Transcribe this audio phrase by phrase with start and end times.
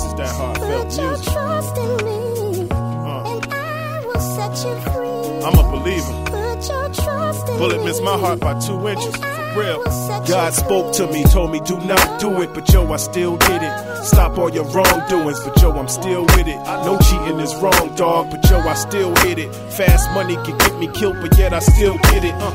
[0.00, 1.32] This is that heartfelt Put your music.
[1.34, 5.44] trust in me, Uh, and I will set you free.
[5.44, 6.14] I'm a believer.
[6.24, 7.84] Put your trust in Bullet me.
[7.84, 9.14] missed my heart by two inches,
[9.56, 9.82] real.
[10.26, 13.62] God spoke to me, told me do not do it, but yo, I still did
[13.62, 13.72] it.
[14.04, 16.56] Stop all your wrongdoings, but yo, I'm still with it.
[16.84, 19.54] No cheating is wrong, dog, but yo, I still hit it.
[19.72, 22.34] Fast money can get me killed, but yet I still get it.
[22.34, 22.50] Uh,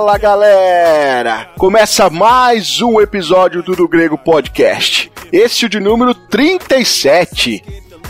[0.00, 1.48] Fala galera!
[1.58, 5.10] Começa mais um episódio do Do Grego Podcast.
[5.32, 7.62] Esse é de número 37.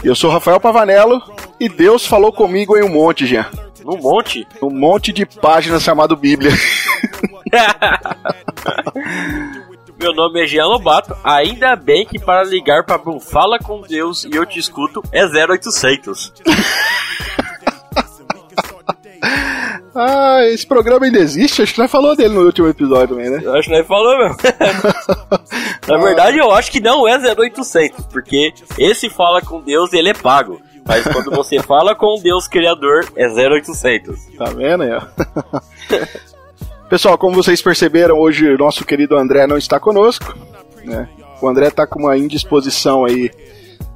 [0.02, 1.20] Eu sou Rafael Pavanello
[1.58, 3.46] e Deus falou comigo em um monte, Jean.
[3.90, 4.46] Num monte?
[4.62, 6.52] Um monte de páginas chamado Bíblia.
[9.98, 11.16] Meu nome é Jean Lobato.
[11.24, 15.24] Ainda bem que para ligar para um Fala com Deus e eu te escuto é
[15.24, 16.32] 0800.
[19.92, 21.62] Ah, esse programa ainda existe?
[21.62, 23.40] Acho que já falou dele no último episódio também, né?
[23.42, 24.36] Eu acho que não falou mesmo.
[25.86, 30.14] Na verdade, eu acho que não é 0800, porque esse Fala com Deus ele é
[30.14, 30.62] pago.
[30.90, 34.18] Mas quando você fala com Deus Criador, é 0800.
[34.36, 35.02] Tá vendo aí, ó?
[36.90, 40.36] Pessoal, como vocês perceberam, hoje o nosso querido André não está conosco.
[40.84, 41.08] Né?
[41.40, 43.30] O André está com uma indisposição aí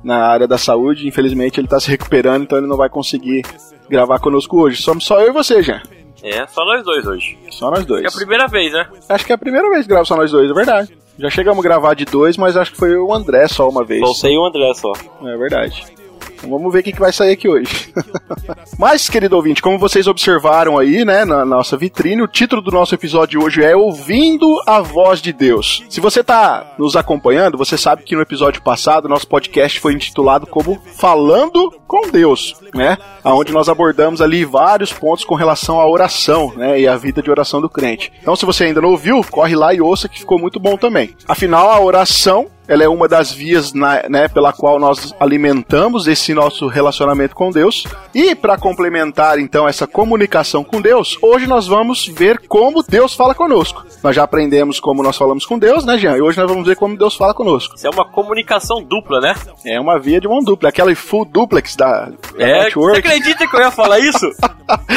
[0.04, 1.08] na área da saúde.
[1.08, 3.42] Infelizmente, ele está se recuperando, então ele não vai conseguir
[3.88, 4.80] gravar conosco hoje.
[4.80, 5.82] Somos só eu e você, Jean.
[6.22, 7.36] É, só nós dois hoje.
[7.50, 8.04] Só nós dois.
[8.04, 8.86] É a primeira vez, né?
[9.08, 10.96] Acho que é a primeira vez que gravo só nós dois, é verdade.
[11.18, 14.00] Já chegamos a gravar de dois, mas acho que foi o André só uma vez.
[14.00, 14.92] Você e o André só.
[15.24, 16.03] É verdade.
[16.48, 17.92] Vamos ver o que, que vai sair aqui hoje.
[18.78, 22.94] Mas, querido ouvinte, como vocês observaram aí, né, na nossa vitrine, o título do nosso
[22.94, 25.84] episódio hoje é Ouvindo a Voz de Deus.
[25.88, 30.46] Se você está nos acompanhando, você sabe que no episódio passado, nosso podcast foi intitulado
[30.46, 32.96] como Falando com Deus, né?
[33.24, 37.30] Onde nós abordamos ali vários pontos com relação à oração, né, e a vida de
[37.30, 38.12] oração do crente.
[38.20, 41.14] Então, se você ainda não ouviu, corre lá e ouça que ficou muito bom também.
[41.28, 46.32] Afinal, a oração ela é uma das vias na- né, pela qual nós alimentamos esse
[46.34, 47.84] nosso relacionamento com Deus.
[48.14, 53.34] E para complementar então essa comunicação com Deus, hoje nós vamos ver como Deus fala
[53.34, 53.84] conosco.
[54.02, 56.16] Nós já aprendemos como nós falamos com Deus, né, Jean?
[56.16, 57.74] E hoje nós vamos ver como Deus fala conosco.
[57.76, 59.34] Isso é uma comunicação dupla, né?
[59.66, 62.98] É uma via de mão dupla, aquela full duplex da, da É, você network.
[62.98, 64.26] acredita que eu ia falar isso?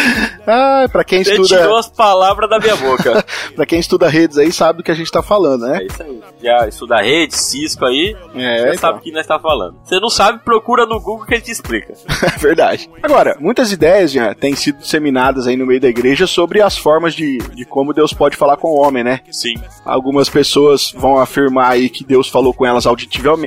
[0.50, 3.26] Ah, para quem Você estuda, tirou as palavras da minha boca.
[3.56, 5.80] para quem estuda redes aí sabe do que a gente tá falando, né?
[5.82, 6.22] É isso aí.
[6.42, 8.78] Já estuda rede, Cisco aí, É, você então.
[8.78, 9.78] sabe o que nós tá falando.
[9.84, 11.94] Você não sabe, procura no Google que ele te explica.
[12.28, 12.90] É verdade.
[13.02, 17.14] Agora, muitas ideias já têm sido disseminadas aí no meio da igreja sobre as formas
[17.14, 19.22] de, de como Deus pode falar com o homem, né?
[19.32, 19.56] Sim.
[19.86, 22.86] Algumas pessoas vão afirmar aí que Deus falou com elas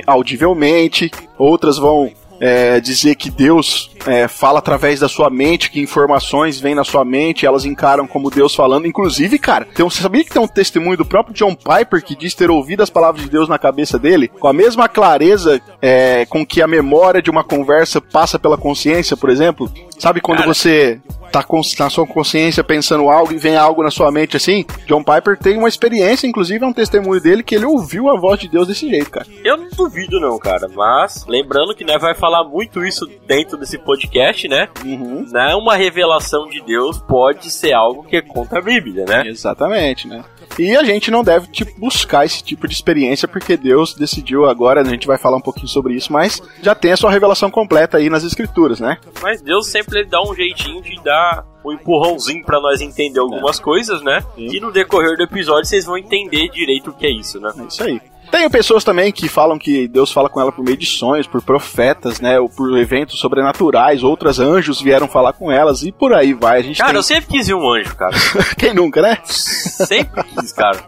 [0.07, 6.59] audivelmente, outras vão é, dizer que Deus é, fala através da sua mente, que informações
[6.59, 8.87] vêm na sua mente, elas encaram como Deus falando.
[8.87, 12.15] Inclusive, cara, tem um, você sabia que tem um testemunho do próprio John Piper que
[12.15, 16.25] diz ter ouvido as palavras de Deus na cabeça dele, com a mesma clareza é,
[16.25, 19.71] com que a memória de uma conversa passa pela consciência, por exemplo?
[19.97, 20.51] Sabe quando Cara.
[20.51, 20.99] você
[21.31, 24.65] tá com, na sua consciência pensando algo e vem algo na sua mente assim?
[24.87, 28.39] John Piper tem uma experiência, inclusive é um testemunho dele que ele ouviu a voz
[28.39, 29.27] de Deus desse jeito, cara.
[29.43, 33.77] Eu não duvido não, cara, mas lembrando que nós vai falar muito isso dentro desse
[33.91, 34.69] podcast, né?
[34.85, 35.25] Uhum.
[35.29, 39.27] Não uma revelação de Deus pode ser algo que é contra a Bíblia, né?
[39.27, 40.23] Exatamente, né?
[40.57, 44.81] E a gente não deve tipo, buscar esse tipo de experiência porque Deus decidiu agora,
[44.81, 47.97] a gente vai falar um pouquinho sobre isso, mas já tem a sua revelação completa
[47.97, 48.97] aí nas escrituras, né?
[49.21, 54.01] Mas Deus sempre dá um jeitinho de dar um empurrãozinho pra nós entender algumas coisas,
[54.01, 54.21] né?
[54.35, 54.47] Sim.
[54.55, 57.51] E no decorrer do episódio vocês vão entender direito o que é isso, né?
[57.57, 58.01] É isso aí.
[58.31, 61.41] Tem pessoas também que falam que Deus fala com ela por meio de sonhos, por
[61.41, 62.39] profetas, né?
[62.39, 66.59] Ou por eventos sobrenaturais, outras anjos vieram falar com elas e por aí vai.
[66.59, 66.97] A gente Cara, tem...
[66.97, 68.15] eu sempre quis ver um anjo, cara.
[68.57, 69.17] Quem nunca, né?
[69.25, 70.79] Sempre quis, cara.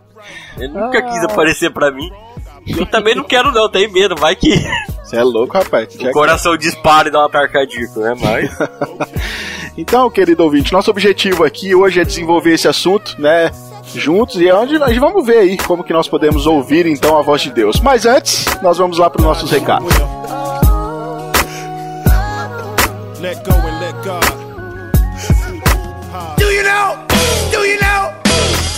[0.57, 1.01] Ele nunca Ah.
[1.01, 2.09] quis aparecer pra mim.
[2.65, 4.49] Eu também não quero não, tenho medo, vai que
[5.03, 5.93] Você é louco, rapaz.
[5.99, 8.15] O coração dispara e dá um ataque cardíaco, né?
[8.19, 8.49] Mas
[9.77, 13.51] Então, querido ouvinte, nosso objetivo aqui hoje é desenvolver esse assunto, né?
[13.95, 17.21] Juntos e é onde nós vamos ver aí como que nós podemos ouvir então a
[17.21, 17.79] voz de Deus.
[17.79, 19.93] Mas antes, nós vamos lá para os nossos recados.
[23.23, 24.43] let go and let God.
[26.37, 26.97] Do you know?
[27.51, 28.11] Do you know?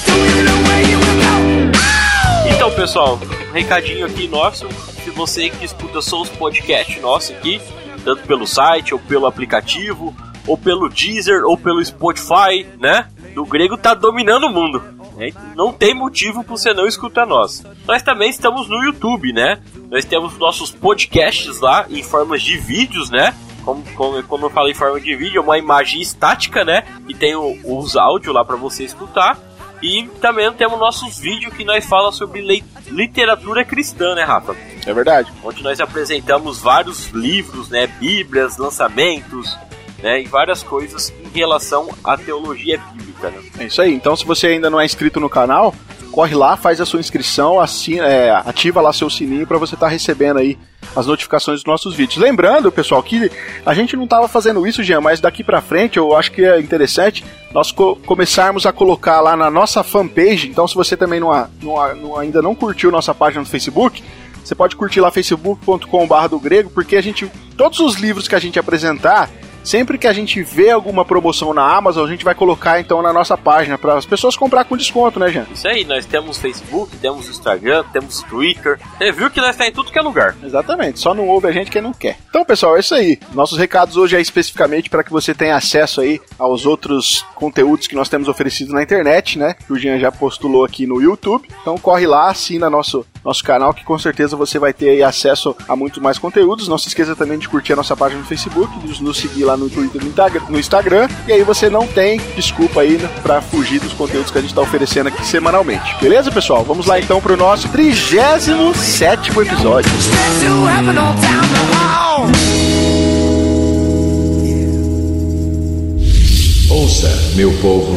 [0.05, 2.55] Do you know where you will go?
[2.55, 3.19] Então, pessoal,
[3.49, 4.67] um recadinho aqui nosso.
[5.03, 7.59] Se você que escuta só os podcasts nossos aqui,
[8.03, 13.07] tanto pelo site, ou pelo aplicativo, ou pelo Deezer, ou pelo Spotify, né?
[13.35, 14.81] Do grego tá dominando o mundo.
[15.17, 15.29] né?
[15.55, 17.63] Não tem motivo para você não escutar nós.
[17.85, 19.61] Nós também estamos no YouTube, né?
[19.91, 23.35] Nós temos nossos podcasts lá em formas de vídeos, né?
[23.63, 26.83] Como, como, como eu falei em forma de vídeo, é uma imagem estática, né?
[27.07, 29.37] E tem o- os áudios lá para você escutar.
[29.81, 32.41] E também temos nossos vídeos que nós falamos sobre
[32.89, 34.55] literatura cristã, né, Rafa?
[34.85, 35.31] É verdade.
[35.43, 39.57] Onde nós apresentamos vários livros, né, bíblias, lançamentos,
[40.01, 43.37] né, e várias coisas em relação à teologia bíblica, né?
[43.59, 43.93] É isso aí.
[43.93, 45.73] Então, se você ainda não é inscrito no canal,
[46.11, 49.87] corre lá, faz a sua inscrição, assina, é, ativa lá seu sininho para você estar
[49.87, 50.57] recebendo aí
[50.95, 52.17] as notificações dos nossos vídeos.
[52.23, 53.29] Lembrando, pessoal, que
[53.65, 56.59] a gente não estava fazendo isso, Jean, mas daqui para frente eu acho que é
[56.59, 60.47] interessante nós co- começarmos a colocar lá na nossa fanpage.
[60.47, 61.31] Então, se você também não,
[61.61, 64.01] não não- ainda não curtiu nossa página no Facebook,
[64.43, 68.39] você pode curtir lá facebook.com.br do grego, porque a gente todos os livros que a
[68.39, 69.29] gente apresentar
[69.65, 73.11] Sempre que a gente vê alguma promoção na Amazon, a gente vai colocar então na
[73.11, 75.47] nossa página para as pessoas comprar com desconto, né, Jean?
[75.51, 78.79] Isso aí, nós temos Facebook, temos Instagram, temos Twitter.
[78.97, 80.35] Você viu que nós tá em tudo que é lugar.
[80.43, 82.19] Exatamente, só não ouve a gente quem não quer.
[82.29, 83.19] Então, pessoal, é isso aí.
[83.33, 87.95] Nossos recados hoje é especificamente para que você tenha acesso aí aos outros conteúdos que
[87.95, 89.55] nós temos oferecido na internet, né?
[89.55, 91.47] Que o Jean já postulou aqui no YouTube.
[91.61, 95.75] Então corre lá, assina nosso, nosso canal que com certeza você vai ter acesso a
[95.75, 96.67] muito mais conteúdos.
[96.67, 99.57] Não se esqueça também de curtir a nossa página no Facebook, de nos seguir lá
[99.57, 101.09] no Twitter e no Instagram-.
[101.27, 104.51] E aí você não tem desculpa aí né, para fugir dos conteúdos que a gente
[104.51, 105.95] está oferecendo aqui semanalmente.
[105.99, 106.63] Beleza, pessoal?
[106.63, 109.91] Vamos lá então pro nosso 37 episódio.
[116.69, 117.95] Ouça, meu povo,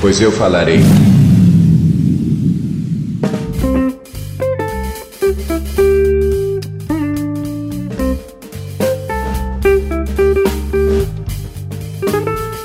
[0.00, 0.82] pois eu falarei.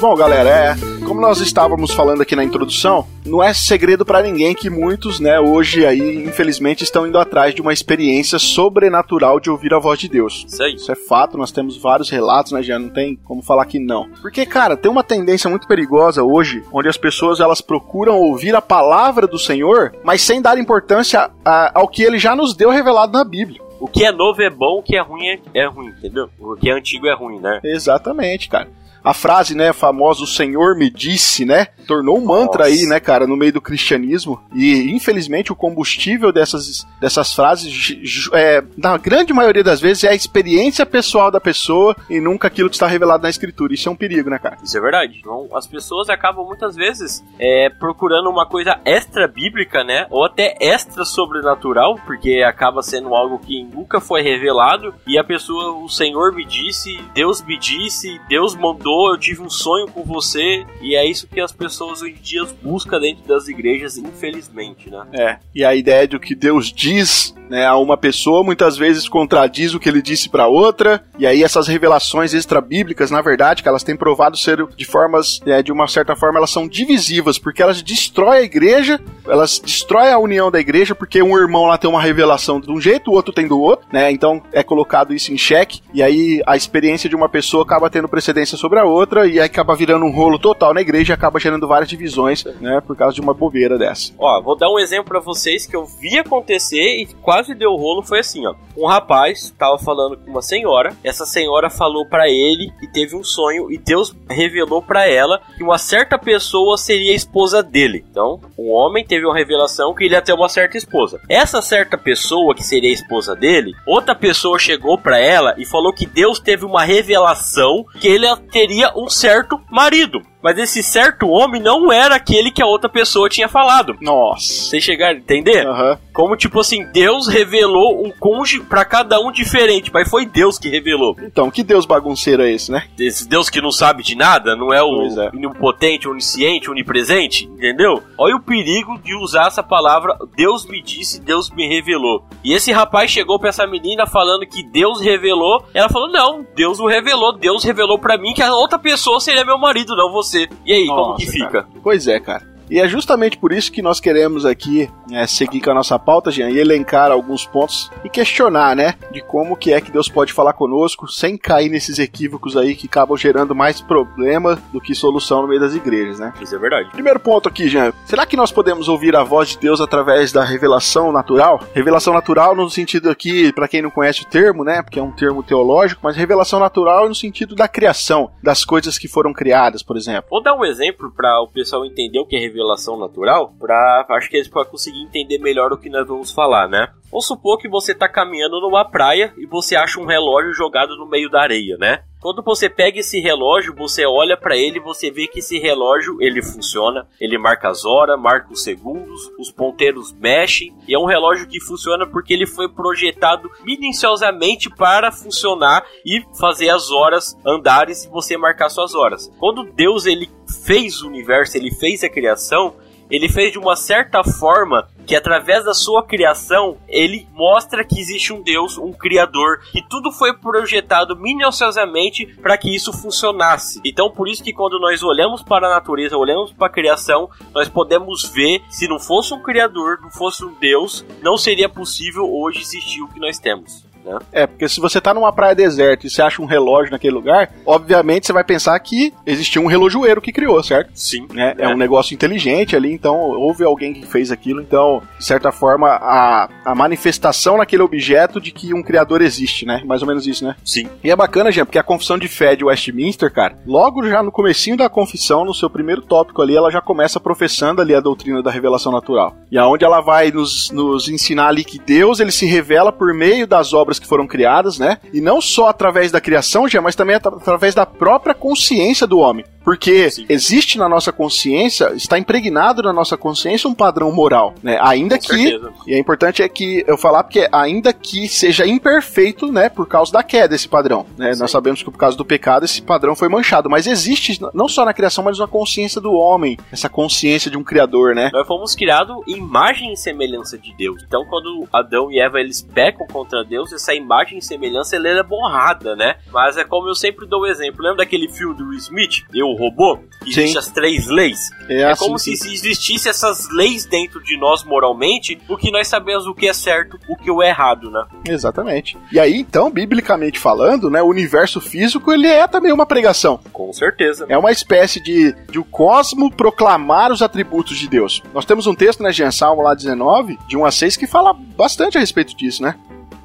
[0.07, 0.75] Bom, galera, é,
[1.06, 5.38] como nós estávamos falando aqui na introdução, não é segredo pra ninguém que muitos, né,
[5.38, 10.07] hoje aí, infelizmente, estão indo atrás de uma experiência sobrenatural de ouvir a voz de
[10.07, 10.45] Deus.
[10.48, 10.75] Isso aí.
[10.75, 14.07] Isso é fato, nós temos vários relatos, né, já não tem como falar que não.
[14.21, 18.62] Porque, cara, tem uma tendência muito perigosa hoje, onde as pessoas elas procuram ouvir a
[18.62, 23.12] palavra do Senhor, mas sem dar importância a- ao que ele já nos deu revelado
[23.12, 23.60] na Bíblia.
[23.77, 26.30] O que é novo é bom, o que é ruim é, é ruim, entendeu?
[26.39, 27.60] O que é antigo é ruim, né?
[27.62, 28.69] Exatamente, cara.
[29.07, 32.71] A frase, né, famosa, o Senhor me disse, né, tornou um mantra Nossa.
[32.71, 34.38] aí, né, cara, no meio do cristianismo.
[34.54, 40.13] E, infelizmente, o combustível dessas, dessas frases, é, na grande maioria das vezes, é a
[40.13, 43.74] experiência pessoal da pessoa e nunca aquilo que está revelado na escritura.
[43.74, 44.57] Isso é um perigo, né, cara?
[44.62, 45.19] Isso é verdade.
[45.21, 50.06] Então, as pessoas acabam muitas vezes é, procurando uma coisa extra bíblica, né?
[50.10, 54.94] Ou até extra sobrenatural, porque acaba sendo algo que nunca foi revelado.
[55.07, 59.49] E a pessoa, o Senhor me disse, Deus me disse, Deus mandou, eu tive um
[59.49, 60.65] sonho com você.
[60.81, 65.05] E é isso que as pessoas hoje em dia buscam dentro das igrejas, infelizmente, né?
[65.13, 65.38] É.
[65.53, 69.73] E a ideia de o que Deus diz, né, a uma pessoa muitas vezes contradiz
[69.73, 71.03] o que ele disse para outra.
[71.17, 75.61] E aí essas revelações extra-bíblicas, na verdade, que elas têm provado ser de formas, é,
[75.61, 80.19] de uma certa forma, elas são divisivas, porque elas destroem a igreja, elas destroem a
[80.19, 83.33] união da igreja, porque um irmão lá tem uma revelação de um jeito, o outro
[83.33, 84.11] tem do outro, né?
[84.11, 88.07] Então é colocado isso em xeque, e aí a experiência de uma pessoa acaba tendo
[88.07, 91.39] precedência sobre a outra, e aí acaba virando um rolo total na igreja e acaba
[91.39, 92.81] gerando várias divisões, né?
[92.85, 94.13] Por causa de uma bobeira dessa.
[94.18, 98.03] Ó, vou dar um exemplo pra vocês que eu vi acontecer e quase deu rolo.
[98.03, 98.56] Foi assim, ó.
[98.77, 100.95] Um rapaz tava falando com uma senhora.
[101.03, 105.63] Essa senhora falou pra ele que teve um sonho e Deus revelou pra ela que
[105.63, 108.06] uma certa pessoa seria a esposa dele.
[108.12, 111.19] Então, um homem teve uma revelação que ele ia ter uma certa esposa.
[111.27, 115.91] Essa certa pessoa que seria a esposa dele, outra pessoa chegou pra ela e falou
[115.91, 120.21] que Deus teve uma revelação que ele teria um certo marido.
[120.41, 123.96] Mas esse certo homem não era aquele que a outra pessoa tinha falado.
[124.01, 124.70] Nossa.
[124.70, 125.65] Vocês chegaram a entender?
[125.67, 125.98] Aham.
[126.13, 130.70] Como, tipo assim, Deus revelou um cônjuge pra cada um diferente, mas foi Deus que
[130.70, 131.15] revelou.
[131.22, 132.88] Então, que Deus bagunceiro é esse, né?
[132.98, 135.29] Esse Deus que não sabe de nada, não é o é.
[135.34, 138.03] onipotente, onisciente, onipresente, entendeu?
[138.17, 142.24] Olha o perigo de usar essa palavra Deus me disse, Deus me revelou.
[142.44, 146.79] E esse rapaz chegou pra essa menina falando que Deus revelou, ela falou: "Não, Deus
[146.79, 150.26] não revelou, Deus revelou pra mim que a outra pessoa seria meu marido, não você".
[150.65, 151.50] E aí, como Nossa, que fica?
[151.50, 151.67] cara.
[151.84, 152.56] Pois é, cara.
[152.69, 156.29] E é justamente por isso que nós queremos aqui é, seguir com a nossa pauta,
[156.29, 160.33] Jean, e elencar alguns pontos e questionar, né, de como que é que Deus pode
[160.33, 165.41] falar conosco sem cair nesses equívocos aí que acabam gerando mais problema do que solução
[165.41, 166.33] no meio das igrejas, né?
[166.41, 166.89] Isso é verdade.
[166.91, 167.93] Primeiro ponto aqui, Jean.
[168.05, 171.62] Será que nós podemos ouvir a voz de Deus através da revelação natural?
[171.74, 174.81] Revelação natural no sentido aqui, para quem não conhece o termo, né?
[174.81, 179.07] Porque é um termo teológico, mas revelação natural no sentido da criação, das coisas que
[179.07, 180.29] foram criadas, por exemplo.
[180.29, 182.56] Vou dar um exemplo para o pessoal entender o que é revelação
[182.97, 186.87] natural, para acho que eles podem conseguir entender melhor o que nós vamos falar, né?
[187.11, 191.07] Vamos supor que você está caminhando numa praia e você acha um relógio jogado no
[191.07, 192.03] meio da areia, né?
[192.27, 196.43] Quando você pega esse relógio, você olha pra ele, você vê que esse relógio ele
[196.43, 201.48] funciona, ele marca as horas, marca os segundos, os ponteiros mexem e é um relógio
[201.48, 208.10] que funciona porque ele foi projetado minuciosamente para funcionar e fazer as horas andarem e
[208.10, 209.31] você marcar suas horas.
[209.39, 210.29] Quando Deus ele
[210.65, 212.75] fez o universo, ele fez a criação,
[213.09, 218.33] ele fez de uma certa forma que através da sua criação ele mostra que existe
[218.33, 223.79] um Deus, um criador, que tudo foi projetado minuciosamente para que isso funcionasse.
[223.85, 227.69] Então por isso que quando nós olhamos para a natureza, olhamos para a criação, nós
[227.69, 232.59] podemos ver se não fosse um criador, não fosse um Deus, não seria possível hoje
[232.59, 233.87] existir o que nós temos.
[234.07, 234.19] Né?
[234.31, 237.51] É, porque se você tá numa praia deserta e você acha um relógio naquele lugar,
[237.65, 240.91] obviamente você vai pensar que existiu um relojoeiro que criou, certo?
[240.93, 241.27] Sim.
[241.33, 241.53] Né?
[241.57, 241.67] É.
[241.67, 246.49] um negócio inteligente ali, então houve alguém que fez aquilo, então, de certa forma, a,
[246.65, 249.81] a manifestação naquele objeto de que um criador existe, né?
[249.85, 250.55] Mais ou menos isso, né?
[250.63, 250.87] Sim.
[251.03, 254.31] E é bacana, gente, porque a confissão de fé de Westminster, cara, logo já no
[254.31, 258.41] comecinho da confissão, no seu primeiro tópico ali, ela já começa professando ali a doutrina
[258.41, 259.35] da revelação natural.
[259.51, 263.47] E aonde ela vai nos, nos ensinar ali que Deus, ele se revela por meio
[263.47, 264.98] das obras que foram criadas, né?
[265.13, 269.20] E não só através da criação, já, mas também at através da própria consciência do
[269.20, 269.46] homem.
[269.63, 270.25] Porque Sim.
[270.30, 274.80] existe na nossa consciência, está impregnado na nossa consciência um padrão moral, né?
[274.82, 275.74] Ainda Com que certeza.
[275.86, 280.13] e é importante é que eu falar porque ainda que seja imperfeito, né, por causa
[280.13, 281.34] da queda esse padrão, né?
[281.38, 284.86] Nós sabemos que por causa do pecado esse padrão foi manchado, mas existe não só
[284.86, 288.30] na criação, mas na consciência do homem, essa consciência de um criador, né?
[288.32, 291.04] Nós fomos criados em imagem e semelhança de Deus.
[291.06, 295.24] Então, quando Adão e Eva eles pecam contra Deus, essa imagem e semelhança ela é
[295.24, 296.15] borrada, né?
[296.32, 297.82] Mas é como eu sempre dou o exemplo.
[297.82, 299.98] Lembra daquele filme do Will Smith, Eu, o Robô?
[300.24, 300.41] Que Sim.
[300.41, 301.50] existe as três leis.
[301.70, 302.36] É, É, assim, como sim.
[302.36, 307.00] se existisse essas leis dentro de nós moralmente, porque nós sabemos o que é certo,
[307.08, 308.03] o que é errado, né?
[308.27, 308.98] Exatamente.
[309.12, 313.39] E aí, então, biblicamente falando, né, o universo físico ele é também uma pregação.
[313.53, 314.25] Com certeza.
[314.27, 318.22] É uma espécie de, de o cosmo proclamar os atributos de Deus.
[318.34, 321.32] Nós temos um texto, né, Jean Salmo lá 19, de 1 a 6, que fala
[321.32, 322.75] bastante a respeito disso, né?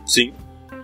[0.05, 0.33] Sim.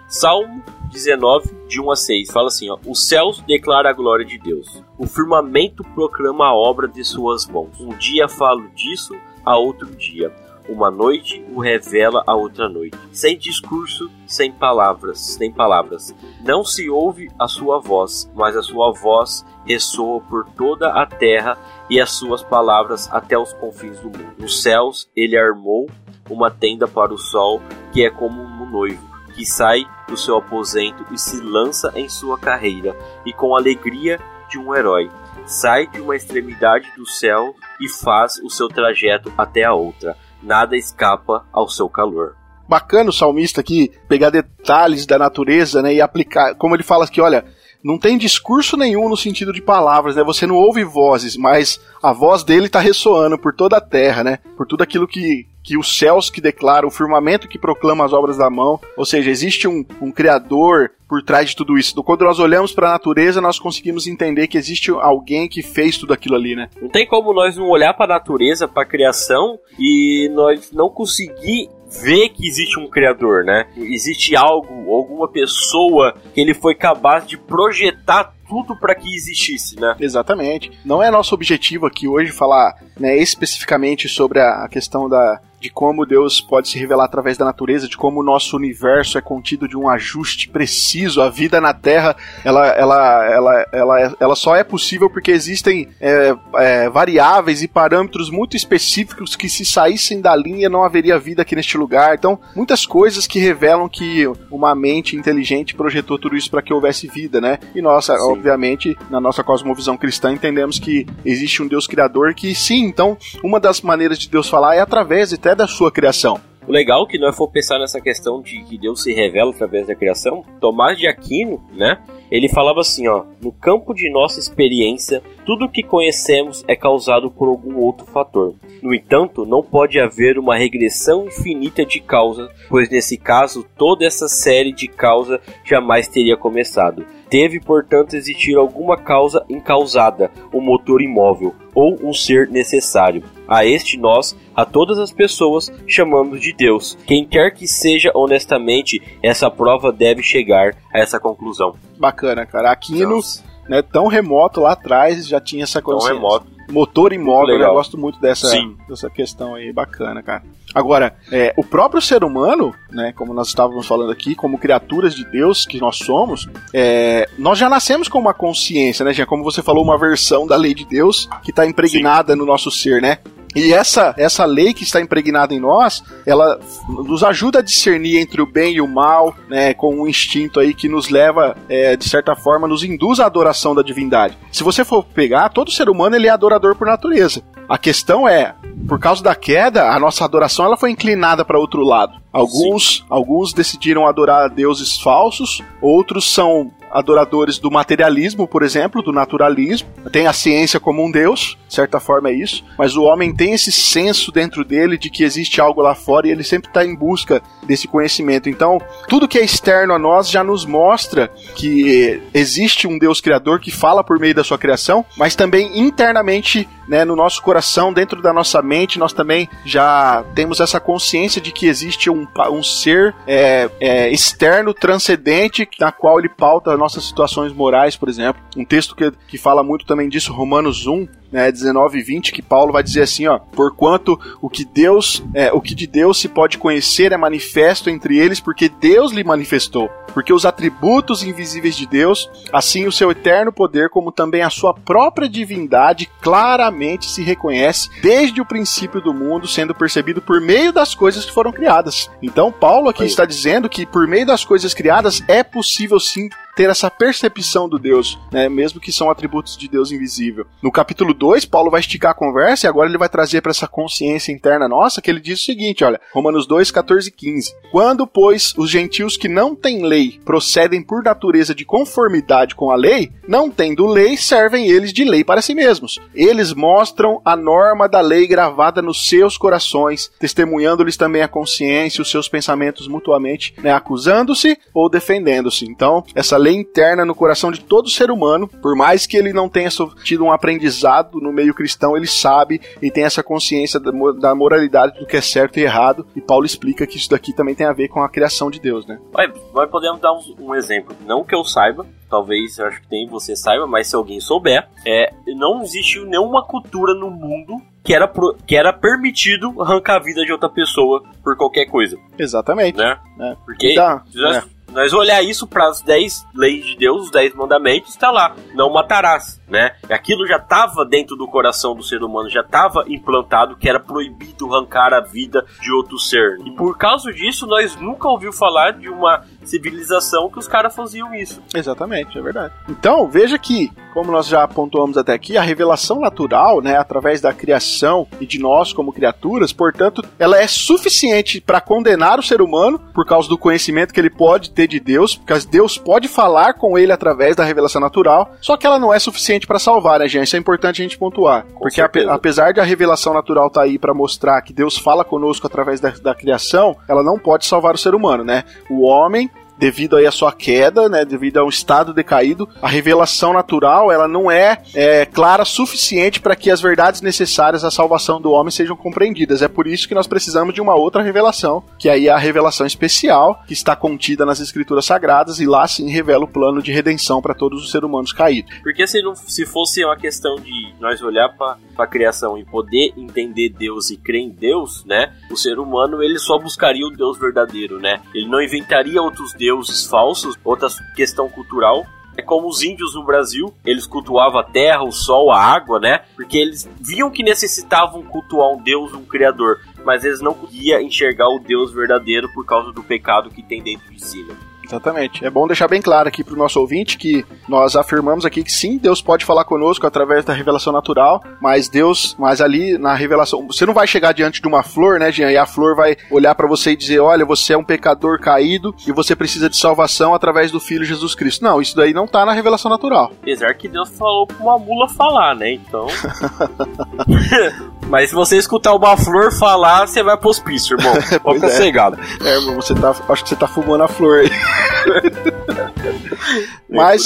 [0.08, 4.38] Salmo 19, de 1 a 6, fala assim: ó, Os céus declaram a glória de
[4.38, 7.78] Deus, o firmamento proclama a obra de suas mãos.
[7.78, 10.34] Um dia falo disso, a outro dia.
[10.66, 12.96] Uma noite o revela a outra noite.
[13.12, 16.14] Sem discurso, sem palavras, sem palavras.
[16.42, 21.58] Não se ouve a sua voz, mas a sua voz ressoa por toda a terra
[21.90, 24.34] e as suas palavras até os confins do mundo.
[24.38, 25.86] Nos céus ele armou
[26.30, 27.60] uma tenda para o sol,
[27.92, 29.07] que é como um noivo
[29.38, 34.18] que sai do seu aposento e se lança em sua carreira, e com a alegria
[34.50, 35.08] de um herói,
[35.46, 40.16] sai de uma extremidade do céu e faz o seu trajeto até a outra.
[40.42, 42.34] Nada escapa ao seu calor.
[42.68, 47.20] bacana o salmista aqui pegar detalhes da natureza, né, e aplicar, como ele fala aqui,
[47.20, 47.44] olha,
[47.82, 50.24] não tem discurso nenhum no sentido de palavras, né?
[50.24, 54.38] Você não ouve vozes, mas a voz dele está ressoando por toda a terra, né?
[54.56, 58.38] Por tudo aquilo que que os céus que declaram, o firmamento que proclama as obras
[58.38, 62.02] da mão, ou seja, existe um, um criador por trás de tudo isso.
[62.02, 66.14] Quando nós olhamos para a natureza, nós conseguimos entender que existe alguém que fez tudo
[66.14, 66.70] aquilo ali, né?
[66.80, 70.88] Não tem como nós não olhar para a natureza, para a criação e nós não
[70.88, 73.66] conseguir ver que existe um criador, né?
[73.76, 79.94] Existe algo, alguma pessoa que ele foi capaz de projetar tudo para que existisse, né?
[80.00, 80.72] Exatamente.
[80.84, 86.06] Não é nosso objetivo aqui hoje falar né, especificamente sobre a questão da, de como
[86.06, 89.76] Deus pode se revelar através da natureza, de como o nosso universo é contido de
[89.76, 91.20] um ajuste preciso.
[91.20, 96.34] A vida na Terra, ela, ela, ela, ela, ela só é possível porque existem é,
[96.56, 101.56] é, variáveis e parâmetros muito específicos que se saíssem da linha não haveria vida aqui
[101.56, 102.14] neste lugar.
[102.14, 107.08] Então, muitas coisas que revelam que uma mente inteligente projetou tudo isso para que houvesse
[107.08, 107.58] vida, né?
[107.74, 108.22] E nossa, Sim.
[108.30, 113.58] obviamente, na nossa cosmovisão cristã, entendemos que existe um Deus criador que sim, então, uma
[113.58, 116.38] das maneiras de Deus falar é através até da sua criação.
[116.66, 119.86] O legal é que nós for pensar nessa questão de que Deus se revela através
[119.86, 121.98] da criação, Tomás de Aquino, né?
[122.30, 127.30] Ele falava assim, ó, no campo de nossa experiência, tudo o que conhecemos é causado
[127.30, 128.52] por algum outro fator.
[128.82, 134.28] No entanto, não pode haver uma regressão infinita de causas, pois nesse caso toda essa
[134.28, 137.02] série de causas jamais teria começado.
[137.30, 143.24] Deve, portanto, existir alguma causa incausada, um motor imóvel ou um ser necessário.
[143.48, 146.98] A este nós, a todas as pessoas, chamamos de Deus.
[147.06, 151.74] Quem quer que seja honestamente, essa prova deve chegar a essa conclusão.
[151.98, 152.70] Bacana, cara.
[152.70, 156.14] Aquino, Então, né, tão remoto lá atrás, já tinha essa tão consciência.
[156.14, 156.46] remoto.
[156.70, 157.58] motor imóvel.
[157.58, 158.76] Eu gosto muito dessa, Sim.
[158.88, 160.42] dessa questão aí, bacana, cara.
[160.74, 165.24] Agora, é, o próprio ser humano, né, como nós estávamos falando aqui, como criaturas de
[165.24, 169.24] Deus que nós somos, é, nós já nascemos com uma consciência, né, Jean?
[169.24, 173.00] Como você falou, uma versão da lei de Deus que está impregnada no nosso ser,
[173.00, 173.18] né?
[173.58, 178.40] E essa, essa lei que está impregnada em nós, ela nos ajuda a discernir entre
[178.40, 182.08] o bem e o mal, né, com um instinto aí que nos leva, é, de
[182.08, 184.38] certa forma, nos induz à adoração da divindade.
[184.52, 187.42] Se você for pegar, todo ser humano ele é adorador por natureza.
[187.68, 188.54] A questão é,
[188.86, 192.14] por causa da queda, a nossa adoração ela foi inclinada para outro lado.
[192.32, 199.88] Alguns, alguns decidiram adorar deuses falsos, outros são adoradores do materialismo, por exemplo, do naturalismo.
[200.12, 203.52] Tem a ciência como um deus, de certa forma é isso, mas o homem tem
[203.52, 206.94] esse senso dentro dele de que existe algo lá fora e ele sempre está em
[206.94, 208.48] busca desse conhecimento.
[208.48, 208.78] Então,
[209.08, 213.70] tudo que é externo a nós já nos mostra que existe um Deus criador que
[213.70, 218.32] fala por meio da sua criação, mas também internamente, né, no nosso coração, dentro da
[218.32, 223.70] nossa mente, nós também já temos essa consciência de que existe um, um ser é,
[223.78, 228.42] é, externo, transcendente, na qual ele pauta nossas situações morais, por exemplo.
[228.56, 232.42] Um texto que, que fala muito também disso, Romanos 1, né, 19 e 20, que
[232.42, 236.28] Paulo vai dizer assim, ó, porquanto o que Deus, é, o que de Deus se
[236.28, 239.88] pode conhecer é manifesto entre eles, porque Deus lhe manifestou.
[240.12, 244.74] Porque os atributos invisíveis de Deus, assim o seu eterno poder, como também a sua
[244.74, 250.94] própria divindade, claramente se reconhece desde o princípio do mundo, sendo percebido por meio das
[250.94, 252.10] coisas que foram criadas.
[252.22, 253.08] Então, Paulo aqui Aí.
[253.08, 257.78] está dizendo que por meio das coisas criadas é possível sim ter essa percepção do
[257.78, 260.44] Deus, né, mesmo que são atributos de Deus invisível.
[260.60, 263.68] No capítulo 2, Paulo vai esticar a conversa e agora ele vai trazer para essa
[263.68, 267.54] consciência interna nossa que ele diz o seguinte, olha, Romanos 2, 14 e 15.
[267.70, 272.74] Quando, pois, os gentios que não têm lei procedem por natureza de conformidade com a
[272.74, 276.00] lei, não tendo lei, servem eles de lei para si mesmos.
[276.12, 282.10] Eles mostram a norma da lei gravada nos seus corações, testemunhando-lhes também a consciência os
[282.10, 285.64] seus pensamentos mutuamente, né, acusando-se ou defendendo-se.
[285.64, 289.48] Então, essa lei interna no coração de todo ser humano, por mais que ele não
[289.48, 289.68] tenha
[290.04, 294.34] tido um aprendizado no meio cristão, ele sabe e tem essa consciência da, mo- da
[294.34, 296.06] moralidade do que é certo e errado.
[296.16, 298.86] E Paulo explica que isso daqui também tem a ver com a criação de Deus,
[298.86, 298.98] né?
[299.12, 300.94] Vai, vai podemos dar um, um exemplo.
[301.06, 304.66] Não que eu saiba, talvez eu acho que tem você saiba, mas se alguém souber,
[304.86, 310.02] é não existe nenhuma cultura no mundo que era, pro- que era permitido arrancar a
[310.02, 312.76] vida de outra pessoa por qualquer coisa, Exatamente.
[312.76, 312.98] né?
[313.16, 313.36] né?
[313.46, 314.42] Porque Tá, é.
[314.72, 318.72] Nós olhar isso para as 10 leis de Deus, os 10 mandamentos, está lá, não
[318.72, 319.76] matarás, né?
[319.88, 324.54] Aquilo já estava dentro do coração do ser humano, já estava implantado que era proibido
[324.54, 326.38] arrancar a vida de outro ser.
[326.44, 331.14] E por causa disso, nós nunca ouviu falar de uma civilização que os caras faziam
[331.14, 331.40] isso.
[331.54, 332.52] Exatamente, é verdade.
[332.68, 337.32] Então, veja que, como nós já pontuamos até aqui, a revelação natural, né, através da
[337.32, 342.78] criação e de nós como criaturas, portanto, ela é suficiente para condenar o ser humano
[342.94, 346.78] por causa do conhecimento que ele pode ter de Deus, porque Deus pode falar com
[346.78, 350.24] ele através da revelação natural, só que ela não é suficiente para salvar, né, gente?
[350.24, 351.44] Isso é importante a gente pontuar.
[351.58, 352.14] porque ape- certeza.
[352.14, 355.90] apesar de a revelação natural estar aí para mostrar que Deus fala conosco através da,
[355.90, 358.44] da criação, ela não pode salvar o ser humano, né?
[358.70, 363.32] O homem devido aí à sua queda, né, devido a um estado decaído, a revelação
[363.32, 368.30] natural ela não é, é, clara suficiente para que as verdades necessárias à salvação do
[368.30, 369.42] homem sejam compreendidas.
[369.42, 372.66] É por isso que nós precisamos de uma outra revelação, que aí é a revelação
[372.66, 377.20] especial que está contida nas escrituras sagradas e lá sim revela o plano de redenção
[377.20, 378.54] para todos os seres humanos caídos.
[378.62, 382.92] Porque se, não, se fosse uma questão de nós olhar para a criação e poder
[382.96, 385.12] entender Deus e crer em Deus, né?
[385.30, 388.00] O ser humano ele só buscaria o Deus verdadeiro, né?
[388.14, 389.47] Ele não inventaria outros deuses
[389.88, 391.86] falsos, outra questão cultural.
[392.16, 396.00] É como os índios no Brasil, eles cultuavam a terra, o sol, a água, né?
[396.16, 401.28] Porque eles viam que necessitavam cultuar um Deus, um Criador, mas eles não conseguiam enxergar
[401.28, 404.24] o Deus verdadeiro por causa do pecado que tem dentro de si.
[404.24, 404.34] Né?
[404.68, 405.24] Exatamente.
[405.24, 408.52] É bom deixar bem claro aqui para o nosso ouvinte que nós afirmamos aqui que
[408.52, 413.46] sim, Deus pode falar conosco através da revelação natural, mas Deus, mas ali na revelação,
[413.46, 415.30] você não vai chegar diante de uma flor, né, Jean?
[415.30, 418.74] E a flor vai olhar para você e dizer: olha, você é um pecador caído
[418.86, 421.42] e você precisa de salvação através do Filho Jesus Cristo.
[421.42, 423.10] Não, isso daí não tá na revelação natural.
[423.22, 425.52] Apesar que Deus falou pra uma mula falar, né?
[425.52, 425.86] Então.
[427.88, 430.92] Mas se você escutar uma flor falar, você vai pro hospício, irmão.
[431.22, 431.56] Pode ficar é.
[431.56, 431.98] cegado.
[432.22, 434.30] É, irmão, você tá, acho que você tá fumando a flor aí.
[436.68, 437.02] Mas,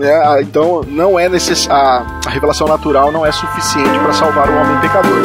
[0.00, 1.68] É então, não é necess...
[1.70, 5.24] a, a revelação natural não é suficiente para salvar o homem pecador.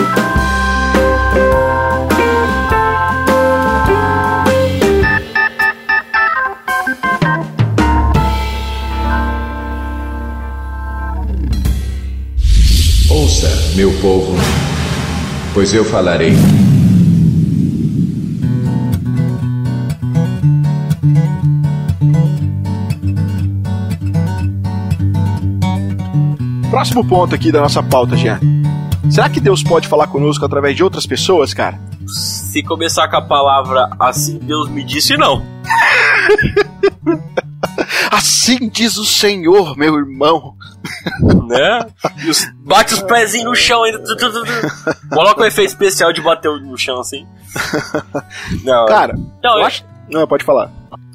[13.09, 13.91] Ouça, meu
[15.53, 16.33] pois eu falarei.
[26.73, 28.39] Próximo ponto aqui da nossa pauta, Jean.
[29.07, 31.79] Será que Deus pode falar conosco através de outras pessoas, cara?
[32.07, 35.45] Se começar com a palavra assim Deus me disse, não.
[38.11, 40.55] Assim diz o Senhor, meu irmão.
[41.47, 41.85] Né?
[42.27, 43.99] Os, bate os pezinhos no chão ainda.
[45.11, 47.25] Coloca um efeito especial de bater no chão assim.
[48.63, 49.85] Não, Cara, não, eu eu, acho.
[50.09, 50.71] Não, pode falar.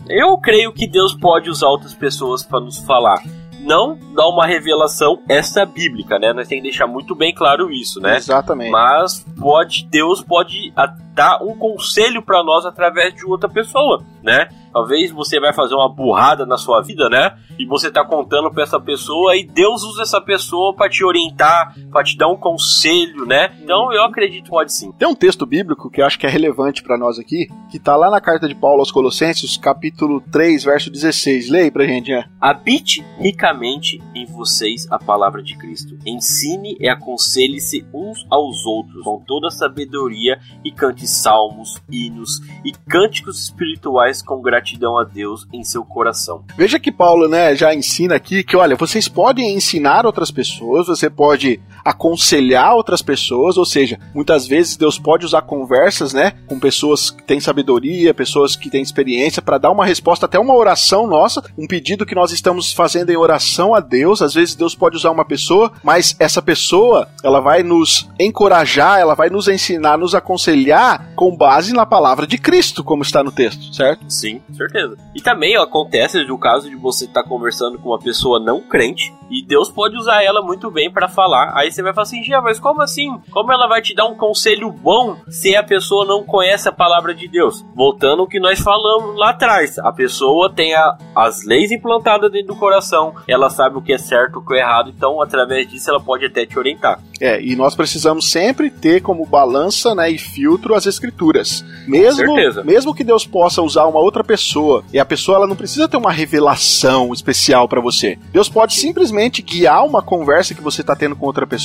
[0.08, 3.20] eu creio que Deus pode usar outras pessoas para nos falar.
[3.68, 6.32] Não dá uma revelação essa bíblica, né?
[6.32, 8.16] Nós temos que deixar muito bem claro isso, né?
[8.16, 8.70] Exatamente.
[8.70, 10.72] Mas pode, Deus pode
[11.18, 14.48] dar um conselho pra nós através de outra pessoa, né?
[14.72, 17.36] Talvez você vai fazer uma burrada na sua vida, né?
[17.58, 21.74] E você tá contando pra essa pessoa e Deus usa essa pessoa pra te orientar,
[21.90, 23.52] pra te dar um conselho, né?
[23.60, 24.92] Então eu acredito que pode sim.
[24.92, 27.96] Tem um texto bíblico que eu acho que é relevante pra nós aqui, que tá
[27.96, 31.50] lá na carta de Paulo aos Colossenses, capítulo 3, verso 16.
[31.50, 32.24] Leia aí pra gente, Jean.
[32.40, 35.98] Habite ricamente em vocês a palavra de Cristo.
[36.06, 43.42] Ensine e aconselhe-se uns aos outros com toda sabedoria e cante salmos, hinos e cânticos
[43.42, 46.44] espirituais com gratidão a Deus em seu coração.
[46.56, 51.08] Veja que Paulo, né, já ensina aqui que, olha, vocês podem ensinar outras pessoas, você
[51.08, 57.10] pode aconselhar outras pessoas, ou seja, muitas vezes Deus pode usar conversas, né, com pessoas
[57.10, 61.42] que têm sabedoria, pessoas que têm experiência para dar uma resposta até uma oração nossa,
[61.56, 64.20] um pedido que nós estamos fazendo em oração a Deus.
[64.20, 69.14] Às vezes Deus pode usar uma pessoa, mas essa pessoa, ela vai nos encorajar, ela
[69.14, 73.74] vai nos ensinar, nos aconselhar com base na palavra de Cristo, como está no texto,
[73.74, 74.04] certo?
[74.08, 74.96] Sim, certeza.
[75.14, 79.12] E também ó, acontece o caso de você estar conversando com uma pessoa não crente
[79.30, 81.52] e Deus pode usar ela muito bem pra falar.
[81.54, 83.20] Aí você vai falar assim, Gia, mas como assim?
[83.30, 87.14] Como ela vai te dar um conselho bom se a pessoa não conhece a palavra
[87.14, 87.64] de Deus?
[87.74, 92.48] Voltando ao que nós falamos lá atrás, a pessoa tem a- as leis implantadas dentro
[92.48, 95.88] do coração, ela sabe o que é certo, o que é errado, então através disso
[95.90, 97.00] ela pode até te orientar.
[97.20, 101.64] É, e nós precisamos sempre ter como balança né, e filtro as escrituras.
[101.86, 105.88] Mesmo, mesmo que Deus possa usar uma outra pessoa, e a pessoa ela não precisa
[105.88, 108.18] ter uma revelação especial para você.
[108.32, 111.57] Deus pode simplesmente guiar uma conversa que você está tendo com outra pessoa,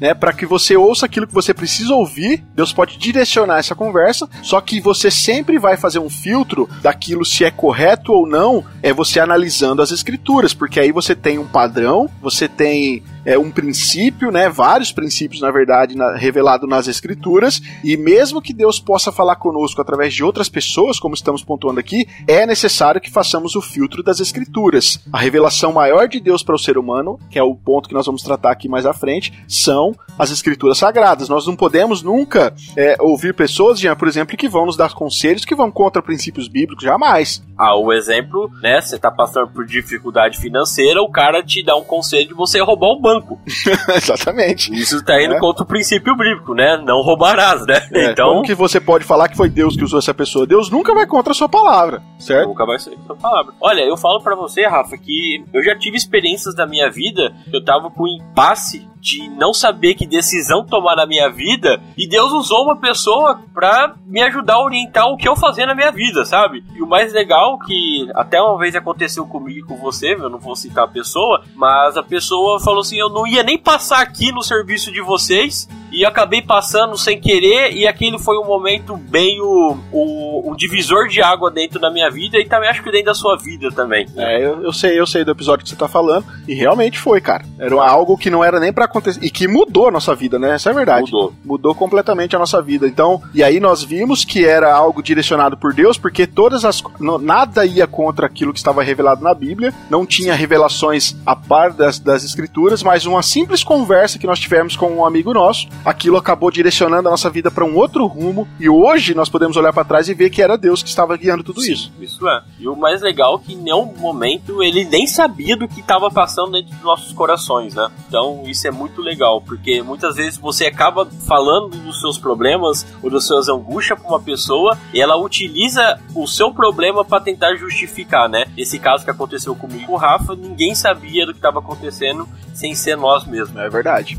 [0.00, 2.44] né, para que você ouça aquilo que você precisa ouvir.
[2.54, 7.44] Deus pode direcionar essa conversa, só que você sempre vai fazer um filtro daquilo se
[7.44, 12.08] é correto ou não, é você analisando as escrituras, porque aí você tem um padrão,
[12.20, 14.48] você tem é um princípio, né?
[14.48, 17.60] Vários princípios, na verdade, na, revelado nas escrituras.
[17.84, 22.06] E mesmo que Deus possa falar conosco através de outras pessoas, como estamos pontuando aqui,
[22.26, 24.98] é necessário que façamos o filtro das escrituras.
[25.12, 28.06] A revelação maior de Deus para o ser humano, que é o ponto que nós
[28.06, 31.28] vamos tratar aqui mais à frente, são as escrituras sagradas.
[31.28, 35.44] Nós não podemos nunca é, ouvir pessoas, Jean, por exemplo, que vão nos dar conselhos
[35.44, 37.42] que vão contra princípios bíblicos, jamais.
[37.56, 38.80] Ah, o exemplo, né?
[38.80, 42.88] Você tá passando por dificuldade financeira, o cara te dá um conselho de você roubar
[42.88, 43.19] o banco.
[43.96, 44.72] Exatamente.
[44.72, 45.38] Isso tá indo É.
[45.38, 46.76] contra o princípio bíblico, né?
[46.84, 47.80] Não roubarás, né?
[47.92, 50.46] É, então, como que você pode falar que foi Deus que usou essa pessoa?
[50.46, 52.48] Deus nunca vai contra a sua palavra, certo?
[52.48, 53.52] nunca vai ser essa palavra.
[53.60, 57.56] Olha, eu falo pra você, Rafa, que eu já tive experiências da minha vida, que
[57.56, 62.32] eu tava com impasse de não saber que decisão tomar na minha vida, e Deus
[62.32, 66.24] usou uma pessoa pra me ajudar a orientar o que eu fazer na minha vida,
[66.24, 66.62] sabe?
[66.74, 70.38] E o mais legal que até uma vez aconteceu comigo e com você, eu não
[70.38, 74.32] vou citar a pessoa, mas a pessoa falou assim: eu não ia nem passar aqui
[74.32, 75.68] no serviço de vocês.
[75.90, 81.08] E acabei passando sem querer, e aquele foi um momento bem o, o, um divisor
[81.08, 84.06] de água dentro da minha vida e também acho que dentro da sua vida também.
[84.16, 87.20] É, eu, eu sei, eu sei do episódio que você tá falando, e realmente foi,
[87.20, 87.44] cara.
[87.58, 90.54] Era algo que não era nem pra acontecer, e que mudou a nossa vida, né?
[90.54, 91.12] Essa é a verdade.
[91.12, 91.34] Mudou.
[91.44, 92.86] Mudou completamente a nossa vida.
[92.86, 97.18] Então, e aí nós vimos que era algo direcionado por Deus, porque todas as não-
[97.18, 101.98] nada ia contra aquilo que estava revelado na Bíblia, não tinha revelações a par das,
[101.98, 106.50] das escrituras, mas uma simples conversa que nós tivemos com um amigo nosso, aquilo acabou
[106.50, 110.08] direcionando a nossa vida para um outro rumo, e hoje nós podemos olhar para trás
[110.08, 111.92] e ver que era Deus que estava guiando tudo Sim, isso.
[112.00, 112.42] Isso é.
[112.58, 116.10] E o mais legal é que em nenhum momento ele nem sabia do que estava
[116.10, 117.88] passando dentro dos nossos corações, né?
[118.08, 123.10] Então isso é muito legal, porque muitas vezes você acaba falando dos seus problemas ou
[123.10, 128.28] das suas angústias para uma pessoa e ela utiliza o seu problema para tentar justificar,
[128.28, 128.46] né?
[128.56, 132.74] Esse caso que aconteceu comigo com o Rafa, ninguém sabia do que estava acontecendo sem
[132.74, 133.56] ser nós mesmos.
[133.56, 134.16] É verdade.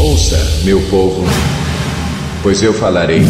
[0.00, 1.24] Ouça, meu povo,
[2.40, 3.22] pois eu falarei.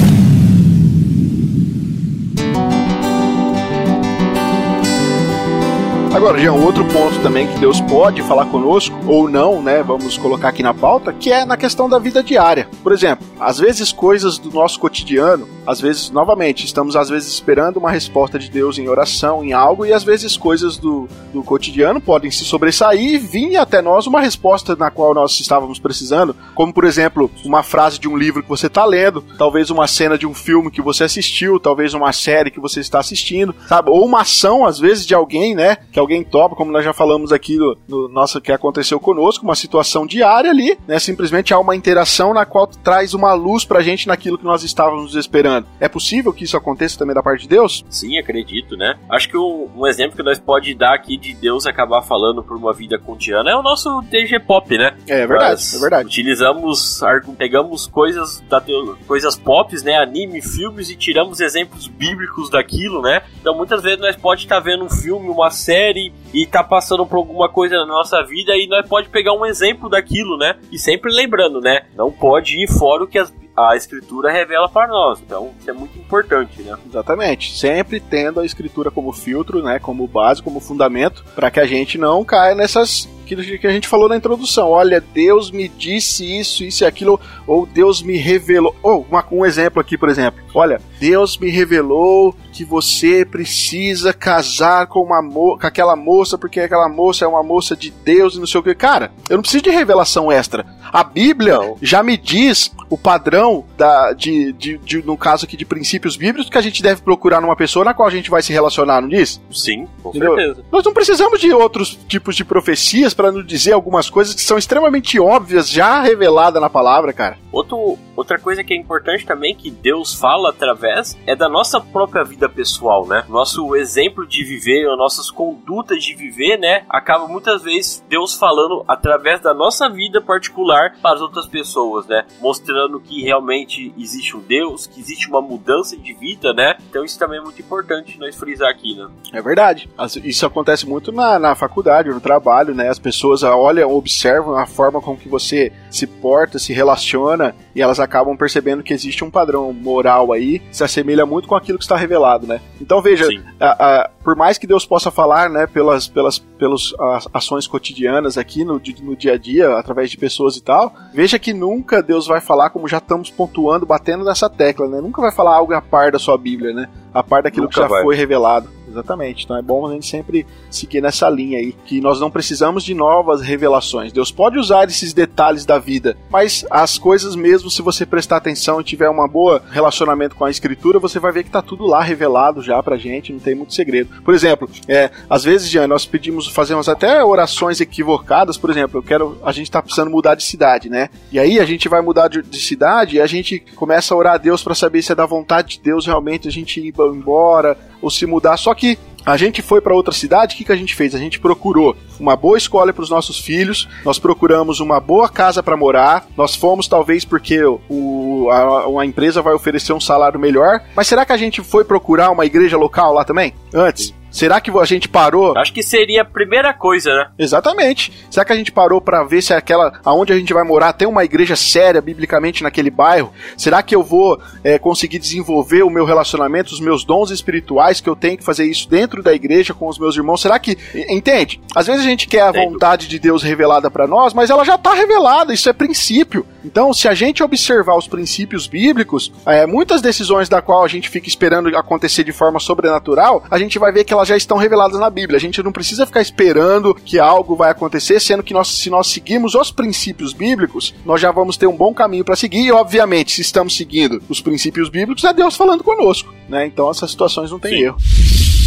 [6.15, 9.83] Agora, Jean, outro ponto também que Deus pode falar conosco ou não, né?
[9.83, 12.68] Vamos colocar aqui na pauta, que é na questão da vida diária.
[12.83, 17.79] Por exemplo, às vezes coisas do nosso cotidiano, às vezes, novamente, estamos às vezes esperando
[17.79, 22.01] uma resposta de Deus em oração, em algo, e às vezes coisas do, do cotidiano
[22.01, 26.73] podem se sobressair e vir até nós uma resposta na qual nós estávamos precisando, como
[26.73, 30.27] por exemplo, uma frase de um livro que você está lendo, talvez uma cena de
[30.27, 33.90] um filme que você assistiu, talvez uma série que você está assistindo, sabe?
[33.90, 35.77] Ou uma ação, às vezes, de alguém, né?
[35.92, 39.55] Que alguém topa, como nós já falamos aqui no, no nosso que aconteceu conosco, uma
[39.55, 40.99] situação diária ali, né?
[40.99, 45.15] Simplesmente há uma interação na qual traz uma luz pra gente naquilo que nós estávamos
[45.15, 45.67] esperando.
[45.81, 47.85] É possível que isso aconteça também da parte de Deus?
[47.89, 48.99] Sim, acredito, né?
[49.11, 52.57] Acho que um, um exemplo que nós pode dar aqui de Deus acabar falando por
[52.57, 54.97] uma vida cotidiana é o nosso TG Pop, né?
[55.07, 56.07] É verdade, Nós é verdade.
[56.07, 57.01] Utilizamos,
[57.37, 58.63] pegamos coisas da
[59.07, 59.97] coisas pop, né?
[59.97, 63.23] Anime, filmes e tiramos exemplos bíblicos daquilo, né?
[63.41, 67.17] Então muitas vezes nós pode estar vendo um filme, uma série e tá passando por
[67.17, 70.57] alguma coisa na nossa vida e nós pode pegar um exemplo daquilo, né?
[70.72, 71.83] E sempre lembrando, né?
[71.96, 75.20] Não pode ir fora o que as- a escritura revela para nós.
[75.20, 76.77] Então isso é muito importante, né?
[76.88, 77.57] Exatamente.
[77.59, 81.98] Sempre tendo a escritura como filtro, né, como base, como fundamento, para que a gente
[81.98, 84.69] não caia nessas aquilo que a gente falou na introdução.
[84.71, 88.75] Olha, Deus me disse isso, isso e aquilo, ou Deus me revelou.
[88.83, 90.41] Ou uma- um exemplo aqui, por exemplo.
[90.55, 96.61] Olha, Deus me revelou que você precisa casar com uma mo com aquela moça porque
[96.61, 98.75] aquela moça é uma moça de Deus e não sei o que.
[98.75, 100.67] Cara, eu não preciso de revelação extra.
[100.93, 101.77] A Bíblia Não.
[101.83, 106.51] já me diz o padrão da, de, de, de- no caso aqui de princípios bíblicos
[106.51, 109.09] que a gente deve procurar numa pessoa na qual a gente vai se relacionar, não
[109.09, 109.38] diz?
[109.53, 110.35] Sim, com Entendeu?
[110.35, 110.64] certeza.
[110.73, 114.57] Nós não precisamos de outros tipos de profecias para nos dizer algumas coisas que são
[114.57, 117.37] extremamente óbvias, já reveladas na palavra, cara.
[117.51, 122.25] Outro, outra coisa que é importante também que Deus fala através é da nossa própria
[122.25, 123.25] vida pessoal, né?
[123.29, 126.85] Nosso exemplo de viver, as nossas condutas de viver, né?
[126.89, 132.25] Acaba muitas vezes Deus falando através da nossa vida particular para as outras pessoas, né?
[132.41, 136.77] Mostrando que realmente existe um Deus, que existe uma mudança de vida, né?
[136.89, 139.09] Então isso também é muito importante nós frisar aqui, né?
[139.33, 139.89] É verdade.
[140.25, 142.89] Isso acontece muito na, na faculdade, no trabalho, né?
[142.89, 147.38] As pessoas ah, olham, observam a forma com que você se porta, se relaciona,
[147.74, 151.79] e elas acabam percebendo que existe um padrão moral aí, se assemelha muito com aquilo
[151.79, 152.61] que está revelado, né?
[152.81, 153.27] Então veja,
[153.61, 153.66] a-
[154.03, 156.94] a- por mais que Deus possa falar, né, pelas, pelas pelos,
[157.33, 161.53] ações cotidianas aqui no, no dia a dia, através de pessoas e tal, veja que
[161.55, 165.01] nunca Deus vai falar, como já estamos pontuando, batendo nessa tecla, né?
[165.01, 166.88] Nunca vai falar algo a par da sua Bíblia, né?
[167.14, 168.03] A par daquilo Nunca que já vai.
[168.03, 168.68] foi revelado.
[168.88, 169.44] Exatamente.
[169.44, 172.94] Então é bom a gente sempre seguir nessa linha aí, que nós não precisamos de
[172.94, 174.12] novas revelações.
[174.12, 178.81] Deus pode usar esses detalhes da vida, mas as coisas mesmo, se você prestar atenção
[178.81, 182.03] e tiver um bom relacionamento com a escritura, você vai ver que tá tudo lá
[182.03, 184.22] revelado já pra gente, não tem muito segredo.
[184.22, 189.03] Por exemplo, é, às vezes, Jean, nós pedimos, fazemos até orações equivocadas, por exemplo, eu
[189.03, 191.09] quero, a gente tá precisando mudar de cidade, né?
[191.31, 194.35] E aí a gente vai mudar de, de cidade e a gente começa a orar
[194.35, 197.77] a Deus pra saber se é da vontade de Deus realmente a gente ir embora
[198.01, 198.57] ou se mudar.
[198.57, 201.15] Só que a gente foi para outra cidade, o que, que a gente fez?
[201.15, 205.63] A gente procurou uma boa escola para os nossos filhos, nós procuramos uma boa casa
[205.63, 210.81] para morar, nós fomos talvez porque o, a, uma empresa vai oferecer um salário melhor,
[210.97, 213.53] mas será que a gente foi procurar uma igreja local lá também?
[213.75, 214.15] Antes?
[214.31, 215.57] Será que a gente parou?
[215.57, 217.31] Acho que seria a primeira coisa, né?
[217.38, 218.12] Exatamente.
[218.31, 221.09] Será que a gente parou para ver se aquela aonde a gente vai morar tem
[221.09, 223.33] uma igreja séria biblicamente naquele bairro?
[223.57, 228.09] Será que eu vou é, conseguir desenvolver o meu relacionamento, os meus dons espirituais que
[228.09, 230.41] eu tenho que fazer isso dentro da igreja com os meus irmãos?
[230.41, 230.77] Será que
[231.09, 231.61] entende?
[231.75, 234.75] Às vezes a gente quer a vontade de Deus revelada para nós, mas ela já
[234.75, 235.53] está revelada.
[235.53, 236.47] Isso é princípio.
[236.64, 241.09] Então, se a gente observar os princípios bíblicos, é, muitas decisões da qual a gente
[241.09, 244.99] fica esperando acontecer de forma sobrenatural, a gente vai ver que elas já estão reveladas
[244.99, 245.37] na Bíblia.
[245.37, 249.07] A gente não precisa ficar esperando que algo vai acontecer, sendo que nós, se nós
[249.07, 252.67] seguirmos os princípios bíblicos, nós já vamos ter um bom caminho para seguir.
[252.67, 256.33] E, obviamente, se estamos seguindo os princípios bíblicos, é Deus falando conosco.
[256.49, 256.67] Né?
[256.67, 257.85] Então, essas situações não tem Sim.
[257.85, 257.97] erro.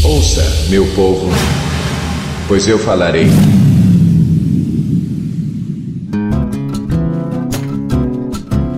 [0.04, 1.30] Ouça, meu povo,
[2.48, 3.28] pois eu falarei.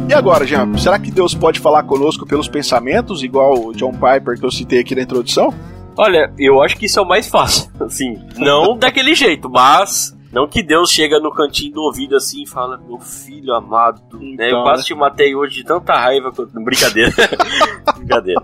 [0.10, 4.38] E agora, Jean, será que Deus pode falar conosco pelos pensamentos, igual o John Piper
[4.38, 5.52] que eu citei aqui na introdução?
[5.98, 8.20] Olha, eu acho que isso é o mais fácil, assim.
[8.38, 10.16] Não daquele jeito, mas.
[10.32, 14.46] Não que Deus chega no cantinho do ouvido assim e fala, meu filho amado, né?
[14.46, 14.86] Eu Então, quase né?
[14.88, 16.48] te matei hoje de tanta raiva que eu...
[16.48, 17.12] Brincadeira.
[17.96, 18.42] Brincadeira.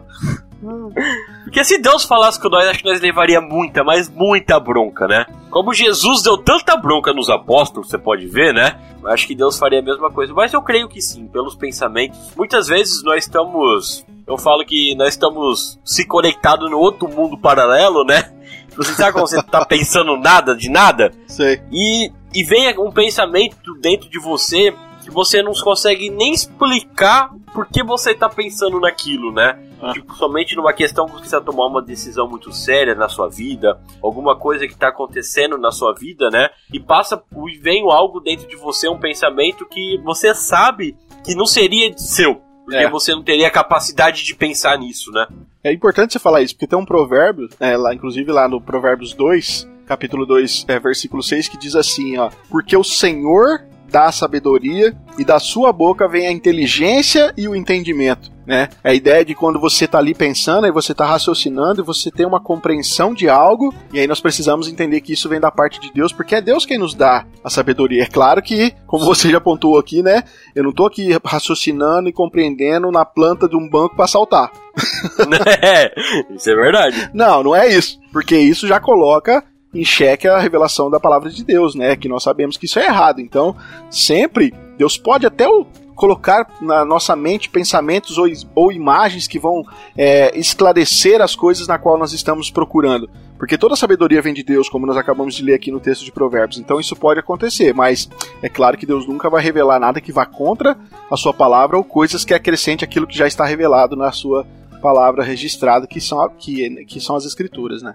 [1.44, 5.26] Porque se Deus falasse com nós, acho que nós levaria muita, mas muita bronca, né?
[5.50, 8.78] Como Jesus deu tanta bronca nos apóstolos, você pode ver, né?
[9.06, 10.34] Acho que Deus faria a mesma coisa.
[10.34, 12.20] Mas eu creio que sim, pelos pensamentos.
[12.36, 14.06] Muitas vezes nós estamos.
[14.30, 18.32] Eu falo que nós estamos se conectados no outro mundo paralelo, né?
[18.78, 21.12] Você sabe quando você tá pensando nada de nada?
[21.28, 21.60] Sei.
[21.72, 27.66] E e vem um pensamento dentro de você que você não consegue nem explicar por
[27.66, 29.58] que você tá pensando naquilo, né?
[29.82, 29.94] Ah.
[29.94, 33.82] Tipo, somente numa questão que você precisa tomar uma decisão muito séria na sua vida,
[34.04, 36.50] alguma coisa que tá acontecendo na sua vida, né?
[36.72, 41.46] E passa e vem algo dentro de você, um pensamento que você sabe que não
[41.46, 42.42] seria seu.
[42.70, 42.90] Porque É.
[42.90, 45.26] você não teria capacidade de pensar nisso, né?
[45.64, 49.14] É importante você falar isso, porque tem um provérbio, é, lá, inclusive lá no Provérbios
[49.14, 54.12] 2, capítulo 2, é, versículo 6, que diz assim, ó, porque o Senhor dá a
[54.12, 58.70] sabedoria e da sua boca vem a inteligência e o entendimento, né?
[58.82, 62.26] A ideia de quando você tá ali pensando e você tá raciocinando e você tem
[62.26, 65.92] uma compreensão de algo, e aí nós precisamos entender que isso vem da parte de
[65.92, 68.04] Deus, porque é Deus quem nos dá a sabedoria.
[68.04, 70.24] É claro que, como você já pontuou aqui, né?
[70.56, 74.52] Eu não tô aqui raciocinando e compreendendo na planta de um banco para saltar.
[75.62, 75.92] é,
[76.34, 77.10] isso é verdade.
[77.14, 78.00] Não, não é isso.
[78.12, 81.96] Porque isso já coloca em xeque a revelação da palavra de Deus, né?
[81.96, 83.22] Que nós sabemos que isso é errado.
[83.22, 83.56] Então,
[83.90, 89.64] sempre, Deus pode até o- colocar na nossa mente pensamentos ou, ou imagens que vão
[89.98, 93.10] é, esclarecer as coisas na qual nós estamos procurando.
[93.38, 96.12] Porque toda sabedoria vem de Deus, como nós acabamos de ler aqui no texto de
[96.12, 96.58] Provérbios.
[96.60, 98.10] Então isso pode acontecer, mas
[98.42, 100.78] é claro que Deus nunca vai revelar nada que vá contra
[101.12, 104.46] a sua palavra ou coisas que acrescente aquilo que já está revelado na sua
[104.82, 107.94] palavra registrada, que são, que, que são as escrituras, né?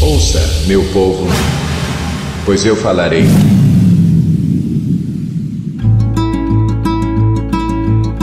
[0.00, 1.26] Ouça, meu povo,
[2.46, 3.24] pois eu falarei.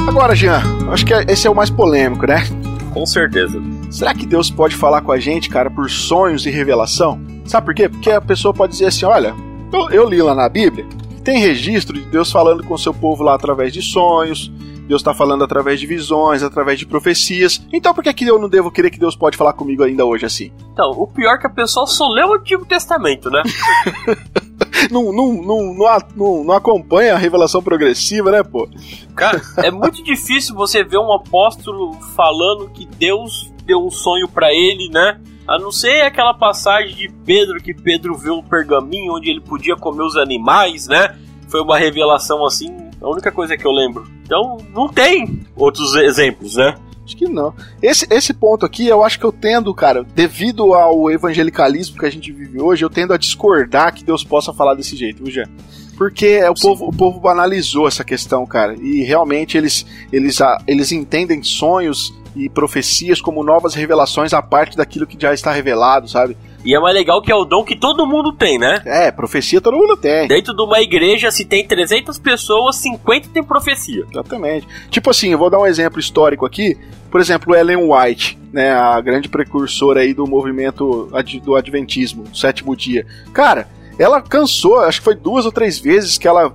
[0.07, 2.47] Agora, Jean, acho que esse é o mais polêmico, né?
[2.93, 3.61] Com certeza.
[3.91, 7.19] Será que Deus pode falar com a gente, cara, por sonhos e revelação?
[7.43, 7.89] Sabe por quê?
[7.89, 9.35] Porque a pessoa pode dizer assim: olha,
[9.73, 12.93] eu, eu li lá na Bíblia, que tem registro de Deus falando com o seu
[12.93, 14.49] povo lá através de sonhos,
[14.85, 17.65] Deus está falando através de visões, através de profecias.
[17.73, 20.25] Então por que, que eu não devo querer que Deus pode falar comigo ainda hoje
[20.25, 20.51] assim?
[20.71, 23.41] Então, o pior é que a pessoa só leu o Antigo Testamento, né?
[24.91, 25.73] Não, não, não,
[26.15, 28.69] não, não, acompanha a revelação progressiva, né, pô?
[29.15, 34.53] Cara, é muito difícil você ver um apóstolo falando que Deus deu um sonho pra
[34.53, 35.19] ele, né?
[35.47, 39.75] A não ser aquela passagem de Pedro, que Pedro viu um pergaminho onde ele podia
[39.75, 41.17] comer os animais, né?
[41.47, 44.07] Foi uma revelação assim, a única coisa que eu lembro.
[44.23, 46.75] Então, não tem outros exemplos, né?
[47.05, 47.53] Acho que não.
[47.83, 52.09] Esse, esse ponto aqui, eu acho que eu tendo, cara, devido ao evangelicalismo que a
[52.09, 55.47] gente vive hoje, eu tendo a discordar que Deus possa falar desse jeito, viu, Jean?
[55.95, 58.75] Porque é, o, povo, o povo banalizou essa questão, cara.
[58.81, 65.07] E realmente eles, eles, eles entendem sonhos e profecias como novas revelações à parte daquilo
[65.07, 66.35] que já está revelado, sabe?
[66.65, 68.81] E é mais legal que é o dom que todo mundo tem, né?
[68.85, 70.27] É, profecia todo mundo tem.
[70.27, 74.03] Dentro de uma igreja, se tem 300 pessoas, 50 tem profecia.
[74.11, 74.67] Exatamente.
[74.89, 76.75] Tipo assim, eu vou dar um exemplo histórico aqui.
[77.11, 82.35] Por exemplo, Ellen White, né, a grande precursora aí do movimento ad- do Adventismo, do
[82.37, 83.05] sétimo dia.
[83.31, 83.67] Cara,
[83.99, 86.51] ela cansou, acho que foi duas ou três vezes que ela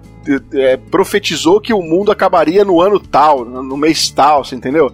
[0.53, 4.93] é, profetizou que o mundo acabaria no ano tal, no no mês tal, você entendeu?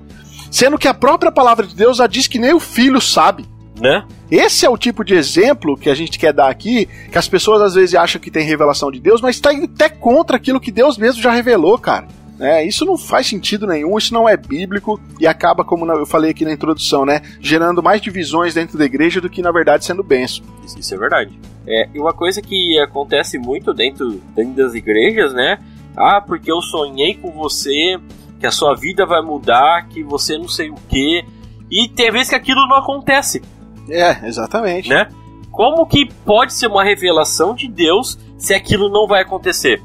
[0.50, 3.44] Sendo que a própria palavra de Deus já diz que nem o filho sabe.
[3.80, 4.04] Né?
[4.30, 7.62] Esse é o tipo de exemplo que a gente quer dar aqui, que as pessoas
[7.62, 10.98] às vezes acham que tem revelação de Deus, mas está até contra aquilo que Deus
[10.98, 12.08] mesmo já revelou, cara.
[12.38, 16.32] É, isso não faz sentido nenhum, isso não é bíblico e acaba, como eu falei
[16.32, 20.02] aqui na introdução, né, gerando mais divisões dentro da igreja do que na verdade sendo
[20.02, 20.44] benção.
[20.64, 21.38] Isso, isso é verdade.
[21.66, 25.58] É, e uma coisa que acontece muito dentro, dentro das igrejas, né?
[25.96, 27.98] Ah, porque eu sonhei com você,
[28.38, 31.24] que a sua vida vai mudar, que você não sei o quê.
[31.70, 33.42] E tem vezes que aquilo não acontece,
[33.88, 34.88] É, exatamente.
[34.88, 35.08] né?
[35.50, 39.82] Como que pode ser uma revelação de Deus se aquilo não vai acontecer?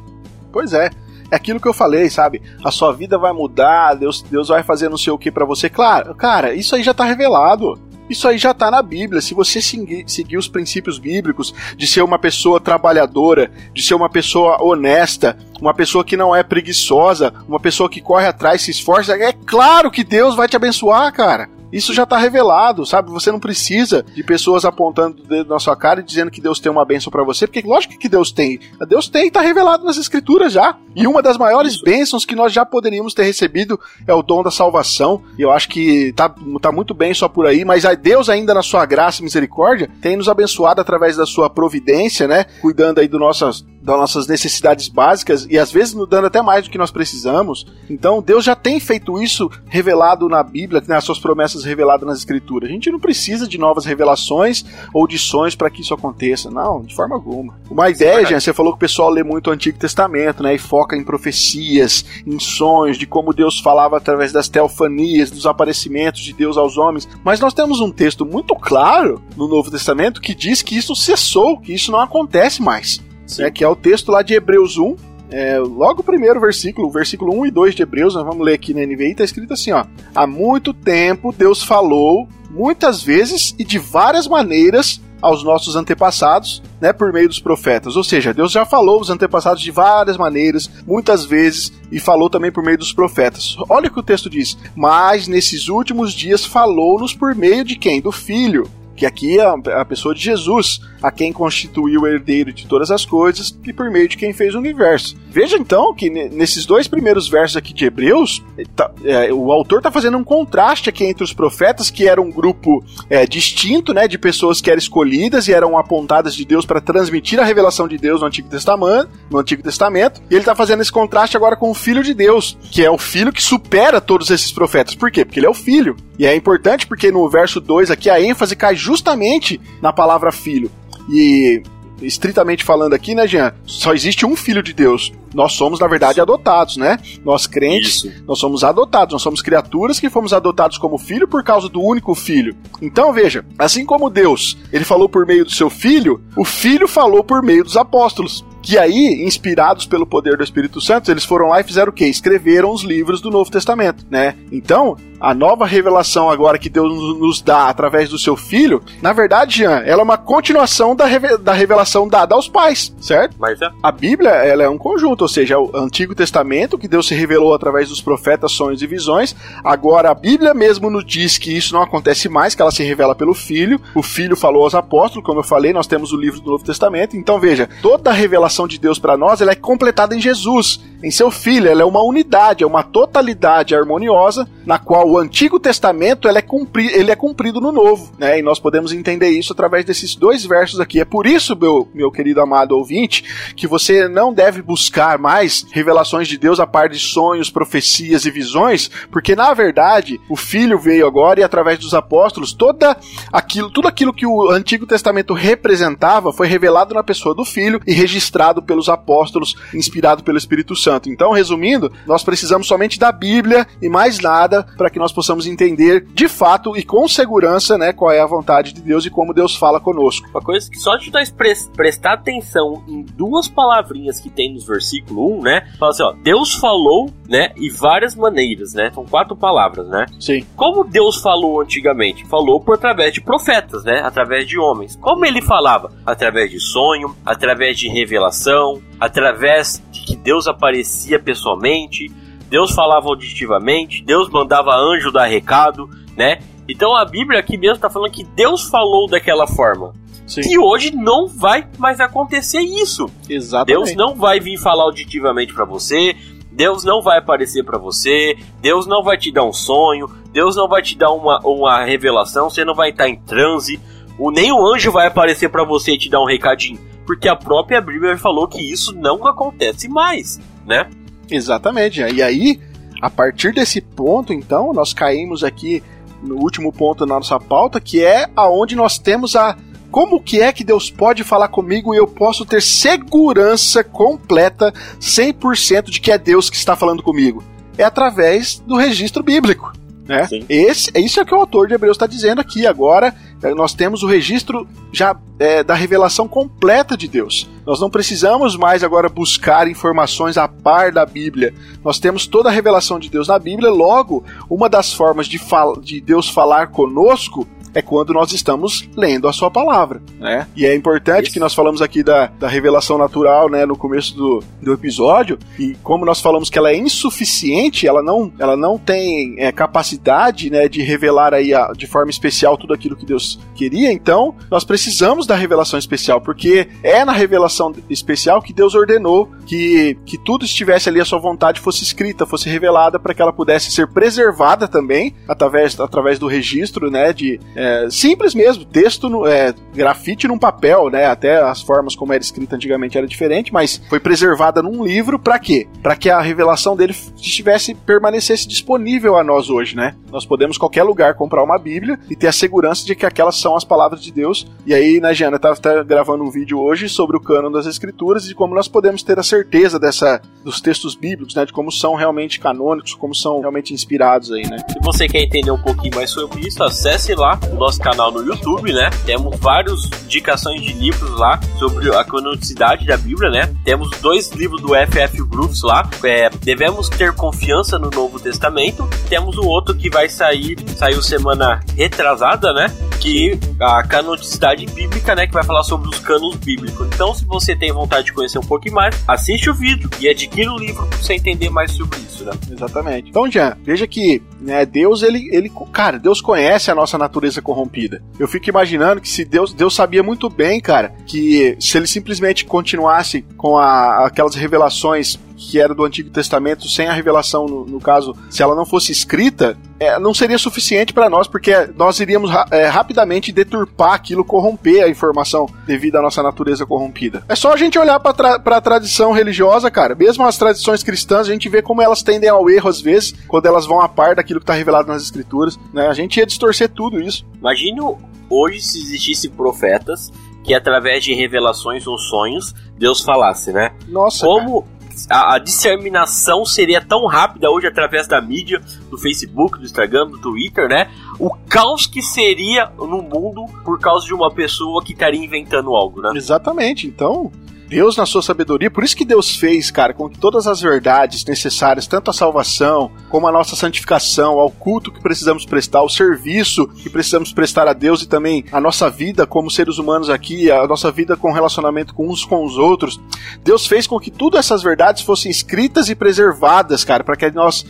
[0.52, 0.90] Pois é.
[1.32, 2.42] É aquilo que eu falei, sabe?
[2.62, 5.70] A sua vida vai mudar, Deus, Deus vai fazer não sei o que pra você.
[5.70, 7.80] Claro, cara, isso aí já tá revelado.
[8.10, 9.22] Isso aí já tá na Bíblia.
[9.22, 14.10] Se você seguir, seguir os princípios bíblicos de ser uma pessoa trabalhadora, de ser uma
[14.10, 19.14] pessoa honesta, uma pessoa que não é preguiçosa, uma pessoa que corre atrás, se esforça,
[19.14, 21.48] é claro que Deus vai te abençoar, cara.
[21.72, 23.12] Isso já tá revelado, sabe?
[23.12, 26.60] Você não precisa de pessoas apontando o dedo na sua cara e dizendo que Deus
[26.60, 28.60] tem uma bênção pra você, porque lógico que Deus tem.
[28.88, 30.78] Deus tem e tá revelado nas escrituras já.
[30.96, 34.52] E uma das maiores bênçãos que nós já poderíamos ter recebido é o dom da
[34.52, 35.22] salvação.
[35.38, 38.54] E eu acho que tá, tá muito bem só por aí, mas a Deus ainda
[38.54, 42.46] na sua graça e misericórdia tem nos abençoado através da sua providência, né?
[42.62, 46.64] Cuidando aí do nossas das nossas necessidades básicas e às vezes nos dando até mais
[46.64, 47.66] do que nós precisamos.
[47.90, 52.70] Então Deus já tem feito isso revelado na Bíblia, nas suas promessas reveladas nas Escrituras.
[52.70, 56.50] A gente não precisa de novas revelações ou de sonhos para que isso aconteça.
[56.50, 57.56] Não, de forma alguma.
[57.70, 60.54] Uma ideia, Jean, você falou que o pessoal lê muito o Antigo Testamento, né?
[60.54, 66.22] E foca em profecias, em sonhos, de como Deus falava através das teofanias, dos aparecimentos
[66.22, 67.08] de Deus aos homens.
[67.24, 71.60] Mas nós temos um texto muito claro no Novo Testamento que diz que isso cessou,
[71.60, 73.00] que isso não acontece mais.
[73.38, 74.96] Né, que é o texto lá de Hebreus 1,
[75.32, 78.74] é, logo o primeiro versículo, versículo 1 e 2 de Hebreus, nós vamos ler aqui
[78.74, 79.86] na NVI, está escrito assim, ó.
[80.14, 86.92] Há muito tempo Deus falou, muitas vezes e de várias maneiras, aos nossos antepassados, né,
[86.92, 87.96] por meio dos profetas.
[87.96, 92.52] Ou seja, Deus já falou aos antepassados de várias maneiras, muitas vezes, e falou também
[92.52, 93.56] por meio dos profetas.
[93.70, 98.02] Olha o que o texto diz: Mas nesses últimos dias falou-nos por meio de quem?
[98.02, 98.68] Do Filho.
[99.02, 99.44] Que aqui é
[99.74, 103.90] a pessoa de Jesus, a quem constituiu o herdeiro de todas as coisas e por
[103.90, 105.16] meio de quem fez o universo.
[105.28, 108.44] Veja então que nesses dois primeiros versos aqui de Hebreus,
[108.76, 112.30] tá, é, o autor está fazendo um contraste aqui entre os profetas, que era um
[112.30, 116.80] grupo é, distinto, né, de pessoas que eram escolhidas e eram apontadas de Deus para
[116.80, 120.82] transmitir a revelação de Deus no Antigo Testamento, no Antigo Testamento, e ele está fazendo
[120.84, 124.30] esse contraste agora com o Filho de Deus, que é o Filho que supera todos
[124.30, 124.94] esses profetas.
[124.94, 125.26] Por quê?
[125.26, 125.98] Porque ele é o Filho.
[126.22, 130.70] E é importante porque no verso 2 aqui a ênfase cai justamente na palavra Filho.
[131.10, 131.64] E
[132.00, 133.56] estritamente falando aqui, né, Jean?
[133.66, 135.12] Só existe um filho de Deus.
[135.34, 136.98] Nós somos, na verdade, adotados, né?
[137.24, 138.24] Nós crentes, Isso.
[138.28, 142.14] nós somos adotados, nós somos criaturas que fomos adotados como filho por causa do único
[142.16, 142.56] filho.
[142.82, 147.24] Então, veja, assim como Deus, ele falou por meio do seu filho, o filho falou
[147.24, 148.46] por meio dos apóstolos.
[148.62, 152.06] Que aí, inspirados pelo poder do Espírito Santo, eles foram lá e fizeram o quê?
[152.06, 154.36] Escreveram os livros do Novo Testamento, né?
[154.52, 159.58] Então, a nova revelação agora que Deus nos dá através do seu filho, na verdade,
[159.58, 161.06] Jean, ela é uma continuação da,
[161.38, 163.36] da revelação dada aos pais, certo?
[163.40, 163.70] Mas é.
[163.82, 167.54] A Bíblia ela é um conjunto, ou seja, o Antigo Testamento, que Deus se revelou
[167.54, 169.36] através dos profetas, sonhos e visões.
[169.64, 173.16] Agora, a Bíblia mesmo nos diz que isso não acontece mais, que ela se revela
[173.16, 173.80] pelo Filho.
[173.96, 177.16] O Filho falou aos apóstolos, como eu falei, nós temos o livro do Novo Testamento.
[177.16, 181.12] Então, veja, toda a revelação de Deus para nós ela é completada em Jesus, em
[181.12, 181.70] seu Filho.
[181.70, 186.42] Ela é uma unidade, é uma totalidade harmoniosa, na qual o Antigo Testamento ela é
[186.42, 188.40] cumpri ele é cumprido no Novo, né?
[188.40, 191.00] E nós podemos entender isso através desses dois versos aqui.
[191.00, 196.28] É por isso, meu, meu querido amado ouvinte, que você não deve buscar mais revelações
[196.28, 201.08] de Deus a par de sonhos, profecias e visões, porque na verdade o Filho veio
[201.08, 202.98] agora e através dos apóstolos toda
[203.32, 207.94] aquilo, tudo aquilo que o Antigo Testamento representava foi revelado na pessoa do Filho e
[207.94, 211.10] registrado pelos apóstolos, inspirado pelo Espírito Santo.
[211.10, 216.06] Então, resumindo, nós precisamos somente da Bíblia e mais nada para que nós possamos entender
[216.14, 219.56] de fato e com segurança, né, qual é a vontade de Deus e como Deus
[219.56, 220.28] fala conosco.
[220.30, 224.66] Uma coisa que só de pres- prestar atenção em duas palavrinhas que tem nos
[225.02, 225.68] versículo 1, né?
[225.80, 227.52] Fala assim, ó, Deus falou, né?
[227.58, 228.92] E várias maneiras, né?
[228.94, 230.06] São quatro palavras, né?
[230.20, 230.46] Sim.
[230.56, 232.26] Como Deus falou antigamente?
[232.28, 234.02] Falou por através de profetas, né?
[234.04, 234.96] Através de homens.
[234.96, 235.92] Como ele falava?
[236.06, 242.08] Através de sonho, através de revelação, através de que Deus aparecia pessoalmente,
[242.50, 246.40] Deus falava auditivamente, Deus mandava anjo dar recado, né?
[246.68, 249.94] Então a Bíblia aqui mesmo está falando que Deus falou daquela forma.
[250.32, 250.42] Sim.
[250.50, 253.10] E hoje não vai mais acontecer isso.
[253.30, 253.68] Exatamente.
[253.68, 256.16] Deus não vai vir falar auditivamente pra você,
[256.50, 260.70] Deus não vai aparecer pra você, Deus não vai te dar um sonho, Deus não
[260.70, 263.78] vai te dar uma, uma revelação, você não vai estar em transe,
[264.18, 267.36] o, nem o anjo vai aparecer pra você e te dar um recadinho, porque a
[267.36, 270.90] própria Bíblia falou que isso não acontece mais, né?
[271.30, 272.02] Exatamente.
[272.02, 272.60] E aí,
[273.02, 275.84] a partir desse ponto, então, nós caímos aqui
[276.22, 279.58] no último ponto da nossa pauta, que é aonde nós temos a
[279.92, 285.90] como que é que Deus pode falar comigo e eu posso ter segurança completa, 100%
[285.90, 287.44] de que é Deus que está falando comigo?
[287.78, 289.74] É através do registro bíblico.
[290.08, 290.28] Né?
[290.28, 290.46] Sim.
[290.50, 292.66] Esse, isso é o que o autor de Hebreus está dizendo aqui.
[292.66, 297.50] Agora, eh, nós temos o registro já eh, da revelação completa de Deus.
[297.66, 301.54] Nós não precisamos mais agora buscar informações a par da Bíblia.
[301.84, 303.70] Nós temos toda a revelação de Deus na Bíblia.
[303.70, 305.40] Logo, uma das formas de,
[305.82, 310.48] de Deus falar conosco é quando nós estamos lendo a sua palavra, né?
[310.56, 311.34] E é importante Isso.
[311.34, 315.76] que nós falamos aqui da, da revelação natural, né, no começo do, do episódio, e
[315.84, 320.68] como nós falamos que ela é insuficiente, ela não, ela não tem é, capacidade, né,
[320.68, 325.26] de revelar aí a- de forma especial tudo aquilo que Deus queria, então nós precisamos
[325.28, 330.90] da revelação especial, porque é na revelação especial que Deus ordenou que, que tudo estivesse
[330.90, 335.14] ali à sua vontade, fosse escrita, fosse revelada, para que ela pudesse ser preservada também,
[335.28, 340.90] através, através do registro, né, de é, simples mesmo, texto, no, é, grafite num papel,
[340.90, 345.20] né, até as formas como era escrita antigamente era diferente, mas foi preservada num livro
[345.20, 345.68] para quê?
[345.84, 349.96] Para que a revelação dele estivesse, permanecesse disponível a nós hoje, né?
[350.12, 353.56] Nós podemos qualquer lugar comprar uma Bíblia e ter a segurança de que aquelas são
[353.56, 354.48] as palavras de Deus.
[354.66, 358.28] E aí, né, Giana, tá, tá gravando um vídeo hoje sobre o cânon das Escrituras
[358.28, 361.94] e como nós podemos ter a certeza dessa dos textos bíblicos, né, de como são
[361.94, 364.58] realmente canônicos, como são realmente inspirados aí, né?
[364.68, 368.24] Se você quer entender um pouquinho mais sobre isso, acesse lá no nosso canal no
[368.24, 368.90] YouTube, né?
[369.06, 373.54] Temos várias indicações de livros lá sobre a canonicidade da Bíblia, né?
[373.64, 378.88] Temos dois livros do FF Groups lá, é, Devemos Ter Confiança no Novo Testamento.
[379.10, 382.68] Temos o outro que vai sair, saiu semana retrasada, né?
[383.00, 385.28] Que a canonicidade bíblica, né?
[385.28, 386.88] Que vai falar sobre os canos bíblicos.
[386.88, 390.52] Então, se você tem vontade de conhecer um pouquinho mais, assiste o vídeo e adquira
[390.52, 392.32] o livro para você entender mais sobre isso, né?
[392.50, 393.10] Exatamente.
[393.10, 395.52] Então, Jean, veja que né, Deus, ele, ele.
[395.72, 398.02] Cara, Deus conhece a nossa natureza corrompida.
[398.20, 399.54] Eu fico imaginando que se Deus.
[399.54, 405.20] Deus sabia muito bem, cara, que se ele simplesmente continuasse com a, aquelas revelações
[405.50, 408.92] que era do Antigo Testamento sem a revelação, no, no caso, se ela não fosse
[408.92, 414.24] escrita, é, não seria suficiente para nós, porque nós iríamos ra é, rapidamente deturpar aquilo,
[414.24, 417.24] corromper a informação devido à nossa natureza corrompida.
[417.28, 419.96] É só a gente olhar para tra a tradição religiosa, cara.
[419.96, 423.48] Mesmo as tradições cristãs, a gente vê como elas tendem ao erro às vezes, quando
[423.48, 425.58] elas vão a par daquilo que está revelado nas escrituras.
[425.74, 425.88] Né?
[425.88, 427.26] A gente ia distorcer tudo isso.
[427.40, 427.82] Imagine
[428.30, 430.12] hoje se existisse profetas
[430.44, 433.72] que através de revelações ou sonhos Deus falasse, né?
[433.88, 434.26] Nossa.
[434.26, 434.66] Como
[435.10, 440.20] a, a, disseminação seria tão rápida hoje através da mídia, do Facebook, do Instagram, do
[440.20, 440.90] Twitter, né?
[441.20, 446.02] O caos que seria no mundo por causa de uma pessoa que estaria inventando algo,
[446.02, 446.12] né?
[446.16, 446.88] Exatamente.
[446.88, 447.32] Então,
[447.72, 451.24] Deus, na sua sabedoria, por isso que Deus fez, cara, com que todas as verdades
[451.24, 456.68] necessárias, tanto a salvação, como a nossa santificação, ao culto que precisamos prestar, ao serviço
[456.68, 460.68] que precisamos prestar a Deus e também a nossa vida como seres humanos aqui, a
[460.68, 463.00] nossa vida com relacionamento com uns com os outros.
[463.42, 467.66] Deus fez com que todas essas verdades fossem escritas e preservadas, cara, para que nós,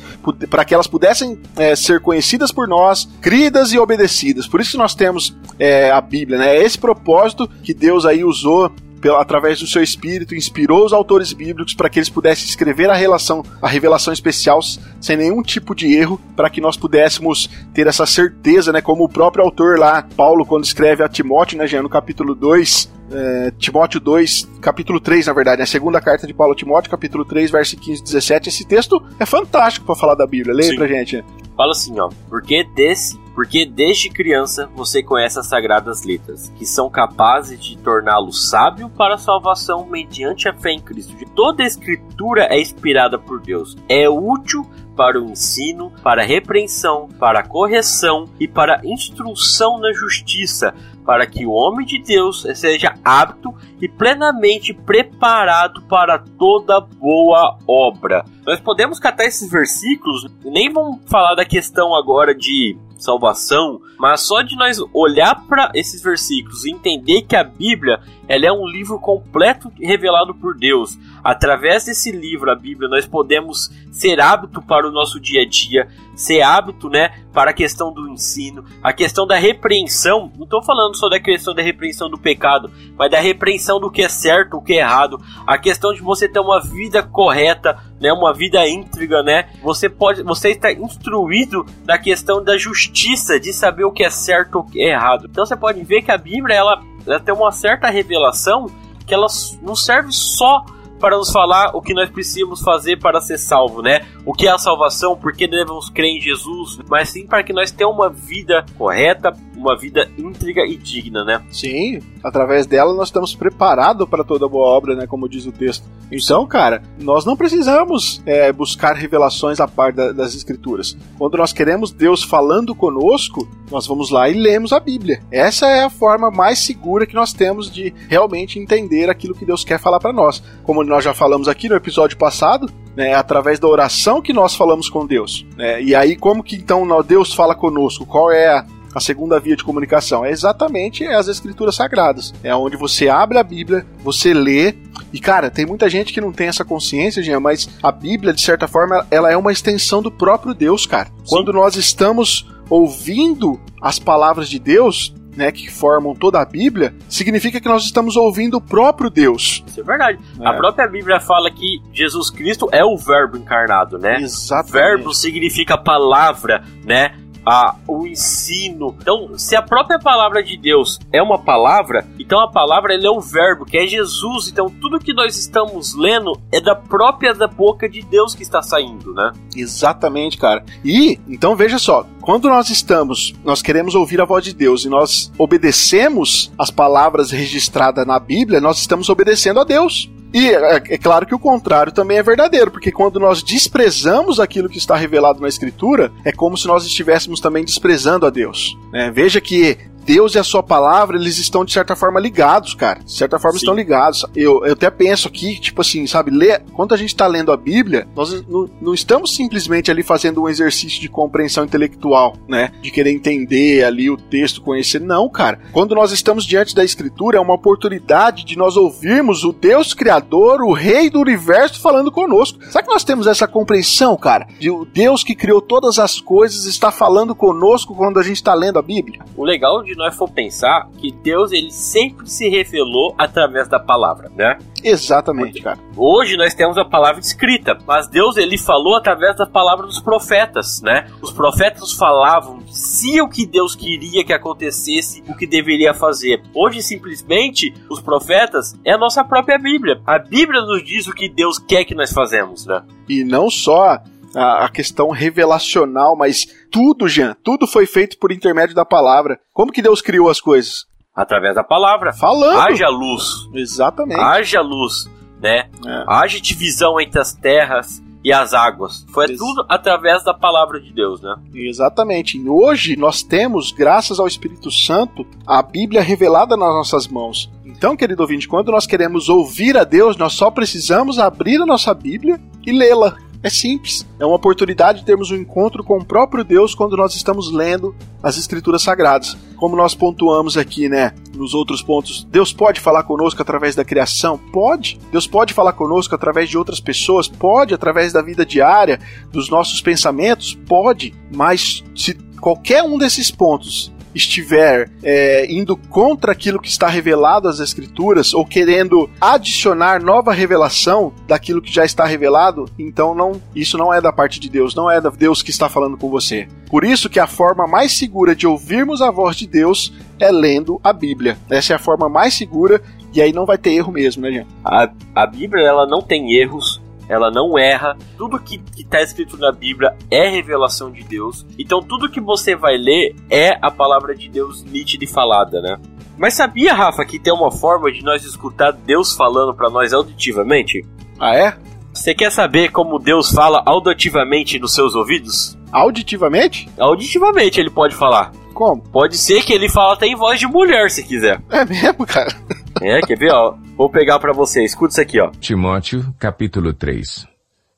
[0.49, 4.47] para que elas pudessem é, ser conhecidas por nós, cridas e obedecidas.
[4.47, 6.57] Por isso que nós temos é, a Bíblia, né?
[6.57, 8.71] É esse propósito que Deus aí usou
[9.09, 13.43] através do seu espírito, inspirou os autores bíblicos para que eles pudessem escrever a relação,
[13.61, 14.59] a revelação especial
[14.99, 19.09] sem nenhum tipo de erro, para que nós pudéssemos ter essa certeza, né, como o
[19.09, 24.49] próprio autor lá, Paulo, quando escreve a Timóteo, né, no capítulo 2, é, Timóteo 2,
[24.61, 27.77] capítulo 3, na verdade, né, a segunda carta de Paulo a Timóteo, capítulo 3, verso
[27.77, 28.49] 15 e 17.
[28.49, 30.55] Esse texto é fantástico para falar da Bíblia.
[30.55, 30.75] Leia Sim.
[30.75, 31.23] pra gente.
[31.55, 36.89] Fala assim, ó, porque desse porque desde criança você conhece as sagradas letras, que são
[36.89, 41.15] capazes de torná-lo sábio para a salvação mediante a fé em Cristo.
[41.35, 44.65] Toda a escritura é inspirada por Deus, é útil
[44.95, 50.75] para o ensino, para a repreensão, para a correção e para a instrução na justiça,
[51.05, 58.23] para que o homem de Deus seja apto e plenamente preparado para toda boa obra.
[58.45, 64.41] Nós podemos catar esses versículos, nem vamos falar da questão agora de salvação, mas só
[64.41, 67.99] de nós olhar para esses versículos e entender que a Bíblia
[68.31, 70.97] ela é um livro completo revelado por Deus.
[71.21, 75.89] Através desse livro, a Bíblia, nós podemos ser hábito para o nosso dia a dia,
[76.15, 80.31] ser hábito, né, para a questão do ensino, a questão da repreensão.
[80.37, 84.01] Não estou falando só da questão da repreensão do pecado, mas da repreensão do que
[84.01, 88.13] é certo, o que é errado, a questão de você ter uma vida correta, né,
[88.13, 89.49] uma vida íntegra, né?
[89.61, 94.59] Você pode, você está instruído na questão da justiça, de saber o que é certo,
[94.59, 95.27] o que é errado.
[95.29, 98.67] Então você pode ver que a Bíblia ela, ela tem uma certa revelação
[99.05, 99.27] que ela
[99.61, 100.63] não serve só
[100.99, 104.05] para nos falar o que nós precisamos fazer para ser salvo, né?
[104.23, 107.51] O que é a salvação, por que devemos crer em Jesus, mas sim para que
[107.51, 111.41] nós tenhamos uma vida correta, uma vida íntegra e digna, né?
[111.51, 115.05] Sim, através dela nós estamos preparados para toda boa obra, né?
[115.05, 115.85] Como diz o texto.
[116.11, 120.97] Então, cara, nós não precisamos é, buscar revelações a par da, das escrituras.
[121.17, 125.21] Quando nós queremos Deus falando conosco, nós vamos lá e lemos a Bíblia.
[125.31, 129.63] Essa é a forma mais segura que nós temos de realmente entender aquilo que Deus
[129.63, 130.43] quer falar para nós.
[130.63, 134.89] Como nós já falamos aqui no episódio passado, né, através da oração que nós falamos
[134.89, 135.45] com Deus.
[135.55, 138.05] Né, e aí, como que então Deus fala conosco?
[138.05, 140.25] Qual é a, a segunda via de comunicação?
[140.25, 142.33] É exatamente as escrituras sagradas.
[142.43, 144.75] É onde você abre a Bíblia, você lê.
[145.13, 148.41] E cara, tem muita gente que não tem essa consciência, Jean, mas a Bíblia, de
[148.41, 151.07] certa forma, ela é uma extensão do próprio Deus, cara.
[151.07, 151.13] Sim.
[151.27, 157.59] Quando nós estamos ouvindo as palavras de Deus, né, que formam toda a Bíblia, significa
[157.59, 159.63] que nós estamos ouvindo o próprio Deus.
[159.65, 160.19] Isso é verdade.
[160.39, 160.47] É.
[160.47, 164.17] A própria Bíblia fala que Jesus Cristo é o Verbo encarnado, né?
[164.21, 164.71] Exatamente.
[164.71, 167.15] Verbo significa palavra, né?
[167.45, 168.95] A, o ensino.
[169.01, 173.19] Então, se a própria palavra de Deus é uma palavra, então a palavra é o
[173.19, 174.47] verbo, que é Jesus.
[174.47, 178.61] Então, tudo que nós estamos lendo é da própria da boca de Deus que está
[178.61, 179.31] saindo, né?
[179.55, 180.63] Exatamente, cara.
[180.83, 184.89] E, então veja só, quando nós estamos, nós queremos ouvir a voz de Deus e
[184.89, 190.09] nós obedecemos as palavras registradas na Bíblia, nós estamos obedecendo a Deus.
[190.33, 194.69] E é, é claro que o contrário também é verdadeiro, porque quando nós desprezamos aquilo
[194.69, 198.77] que está revelado na Escritura, é como se nós estivéssemos também desprezando a Deus.
[198.91, 199.11] né?
[199.11, 202.99] Veja que Deus e a sua palavra, eles estão de certa forma ligados, cara.
[203.03, 203.65] De certa forma Sim.
[203.65, 204.25] estão ligados.
[204.35, 207.57] Eu, eu até penso aqui, tipo assim, sabe, ler, quando a gente está lendo a
[207.57, 212.71] Bíblia, nós não, não estamos simplesmente ali fazendo um exercício de compreensão intelectual, né?
[212.81, 214.99] De querer entender ali o texto, conhecer.
[214.99, 215.59] Não, cara.
[215.71, 220.61] Quando nós estamos diante da Escritura, é uma oportunidade de nós ouvirmos o Deus Criador,
[220.61, 222.63] o Rei do Universo, falando conosco.
[222.65, 224.47] Será que nós temos essa compreensão, cara?
[224.59, 228.53] De o Deus que criou todas as coisas está falando conosco quando a gente está
[228.53, 229.21] lendo a Bíblia?
[229.35, 234.29] O legal de nós for pensar que Deus ele sempre se revelou através da palavra,
[234.35, 234.57] né?
[234.83, 235.79] Exatamente, cara.
[235.95, 240.81] Hoje nós temos a palavra escrita, mas Deus ele falou através da palavra dos profetas,
[240.81, 241.07] né?
[241.21, 246.41] Os profetas falavam se o que Deus queria que acontecesse, o que deveria fazer.
[246.53, 250.01] Hoje simplesmente os profetas é a nossa própria Bíblia.
[250.05, 252.83] A Bíblia nos diz o que Deus quer que nós fazemos, né?
[253.07, 254.01] E não só
[254.35, 259.39] a, a questão revelacional, mas tudo, Jean, tudo foi feito por intermédio da palavra.
[259.53, 260.85] Como que Deus criou as coisas?
[261.15, 262.13] Através da palavra.
[262.13, 262.59] Falando.
[262.59, 264.19] Haja luz, Exatamente.
[264.19, 265.09] haja luz,
[265.41, 265.69] né?
[265.85, 266.03] É.
[266.07, 269.05] Haja divisão entre as terras e as águas.
[269.11, 269.37] Foi Isso.
[269.37, 271.35] tudo através da palavra de Deus, né?
[271.53, 272.37] Exatamente.
[272.37, 277.49] E hoje nós temos, graças ao Espírito Santo, a Bíblia revelada nas nossas mãos.
[277.65, 281.93] Então, querido ouvinte, quando nós queremos ouvir a Deus, nós só precisamos abrir a nossa
[281.93, 283.17] Bíblia e lê-la.
[283.43, 284.05] É simples.
[284.19, 287.95] É uma oportunidade de termos um encontro com o próprio Deus quando nós estamos lendo
[288.21, 289.35] as Escrituras Sagradas.
[289.55, 294.37] Como nós pontuamos aqui, né, nos outros pontos, Deus pode falar conosco através da criação?
[294.37, 294.99] Pode.
[295.11, 297.27] Deus pode falar conosco através de outras pessoas?
[297.27, 297.73] Pode.
[297.73, 298.99] Através da vida diária,
[299.31, 300.53] dos nossos pensamentos?
[300.67, 301.13] Pode.
[301.35, 307.59] Mas se qualquer um desses pontos estiver é, indo contra aquilo que está revelado às
[307.59, 313.93] Escrituras ou querendo adicionar nova revelação daquilo que já está revelado, então não, isso não
[313.93, 316.47] é da parte de Deus, não é da Deus que está falando com você.
[316.69, 320.79] Por isso que a forma mais segura de ouvirmos a voz de Deus é lendo
[320.83, 321.37] a Bíblia.
[321.49, 322.81] Essa é a forma mais segura
[323.13, 324.47] e aí não vai ter erro mesmo, né, gente?
[324.63, 326.70] A, a Bíblia ela não tem erros,
[327.11, 327.97] ela não erra.
[328.17, 331.45] Tudo que está escrito na Bíblia é revelação de Deus.
[331.59, 335.77] Então tudo que você vai ler é a palavra de Deus nítida e falada, né?
[336.17, 340.85] Mas sabia, Rafa, que tem uma forma de nós escutar Deus falando para nós auditivamente?
[341.19, 341.53] Ah, é?
[341.93, 345.57] Você quer saber como Deus fala auditivamente nos seus ouvidos?
[345.69, 346.69] Auditivamente?
[346.79, 348.31] Auditivamente ele pode falar.
[348.53, 348.81] Como?
[348.81, 351.41] Pode ser que ele fala até em voz de mulher, se quiser.
[351.49, 352.33] É mesmo, cara?
[352.81, 353.55] É, quer ver, ó?
[353.81, 354.63] Vou pegar pra você.
[354.63, 355.31] Escuta isso aqui, ó.
[355.39, 357.25] Timóteo, capítulo 3.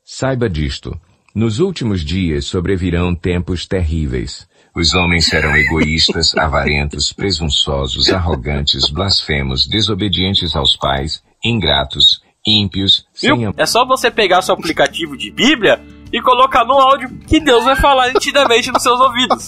[0.04, 1.00] Saiba disto.
[1.34, 4.46] Nos últimos dias sobrevirão tempos terríveis.
[4.76, 13.54] Os homens serão egoístas, avarentos, presunçosos, arrogantes, blasfemos, desobedientes aos pais, ingratos, ímpios, sem Viu?
[13.56, 15.80] É só você pegar seu aplicativo de Bíblia
[16.12, 19.48] e colocar no áudio que Deus vai falar nitidamente nos seus ouvidos.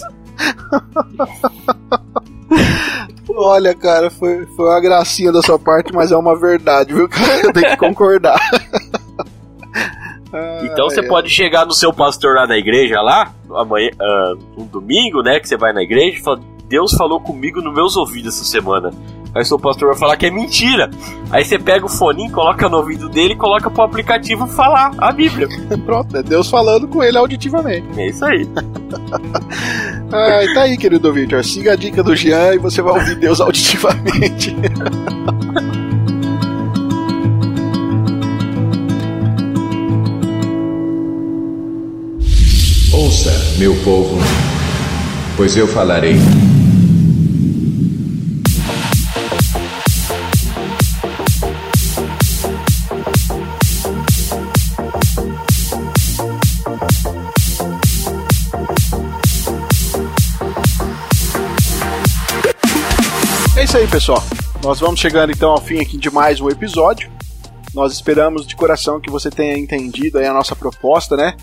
[3.28, 7.40] Olha, cara, foi, foi uma gracinha da sua parte, mas é uma verdade, viu, cara?
[7.42, 8.38] Eu tenho que concordar.
[10.62, 15.22] Então você pode chegar no seu pastor lá na igreja lá, amanhã, ah, um domingo,
[15.22, 18.44] né, que você vai na igreja e fala, Deus falou comigo nos meus ouvidos essa
[18.44, 18.90] semana.
[19.34, 20.90] Aí seu pastor vai falar que é mentira.
[21.30, 25.12] Aí você pega o fone, coloca no ouvido dele e coloca pro aplicativo falar a
[25.12, 25.46] Bíblia.
[25.84, 27.86] Pronto, é Deus falando com ele auditivamente.
[28.00, 28.48] É isso aí.
[30.12, 31.34] Ah, tá aí, querido ouvinte.
[31.42, 34.54] Siga a dica do Jean e você vai ouvir Deus auditivamente.
[42.94, 44.16] Ouça, meu povo,
[45.36, 46.14] pois eu falarei.
[63.56, 64.22] É isso aí, pessoal.
[64.62, 67.10] Nós vamos chegando então ao fim aqui de mais um episódio.
[67.74, 71.36] Nós esperamos de coração que você tenha entendido a nossa proposta, né?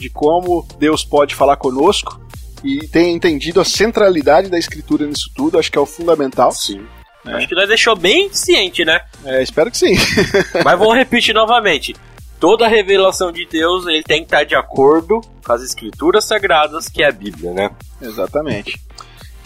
[0.00, 2.25] De como Deus pode falar conosco
[2.64, 5.58] e tenha entendido a centralidade da escritura nisso tudo.
[5.58, 6.52] Acho que é o fundamental.
[6.52, 6.86] Sim.
[7.24, 9.00] Acho que nós deixou bem ciente, né?
[9.24, 9.94] É, espero que sim.
[10.64, 11.94] Mas vou repetir novamente.
[12.38, 17.02] Toda revelação de Deus ele tem que estar de acordo com as escrituras sagradas, que
[17.02, 17.70] é a Bíblia, né?
[18.00, 18.78] Exatamente.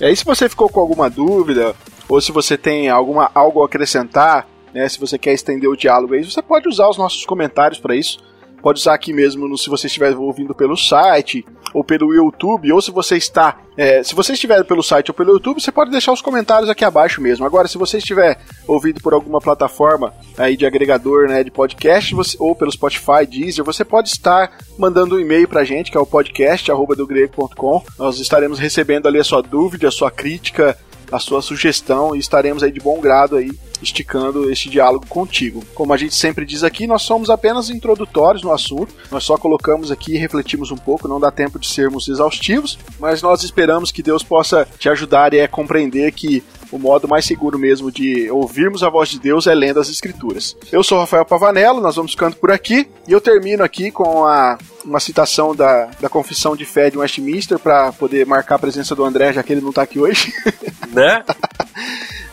[0.01, 1.75] E aí, se você ficou com alguma dúvida,
[2.09, 6.15] ou se você tem alguma, algo a acrescentar, né, se você quer estender o diálogo
[6.15, 8.19] aí, você pode usar os nossos comentários para isso.
[8.63, 12.83] Pode usar aqui mesmo no, se você estiver ouvindo pelo site ou pelo YouTube, ou
[12.83, 13.59] se você está.
[13.77, 16.85] é, se você estiver pelo site ou pelo YouTube, você pode deixar os comentários aqui
[16.85, 17.47] abaixo mesmo.
[17.47, 22.37] Agora, se você estiver ouvindo por alguma plataforma aí de agregador né, de podcast, você-
[22.41, 26.07] ou pelo Spotify, Deezer, você pode estar mandando um e-mail pra gente, que é o
[26.07, 27.83] podcast.com.
[27.99, 30.77] Nós estaremos recebendo ali a sua dúvida, a sua crítica,
[31.11, 33.51] a sua sugestão e estaremos aí de bom grado aí
[33.83, 35.62] esticando este diálogo contigo.
[35.74, 39.91] Como a gente sempre diz aqui, nós somos apenas introdutórios no assunto, nós só colocamos
[39.91, 44.03] aqui e refletimos um pouco, não dá tempo de sermos exaustivos, mas nós esperamos que
[44.03, 48.83] Deus possa te ajudar e a compreender que o modo mais seguro mesmo de ouvirmos
[48.83, 50.57] a voz de Deus é lendo as Escrituras.
[50.71, 54.59] Eu sou Rafael Pavanello, nós vamos ficando por aqui e eu termino aqui com a,
[54.85, 59.05] uma citação da, da Confissão de Fé de Westminster para poder marcar a presença do
[59.05, 60.33] André, já que ele não está aqui hoje.
[60.91, 61.23] Né?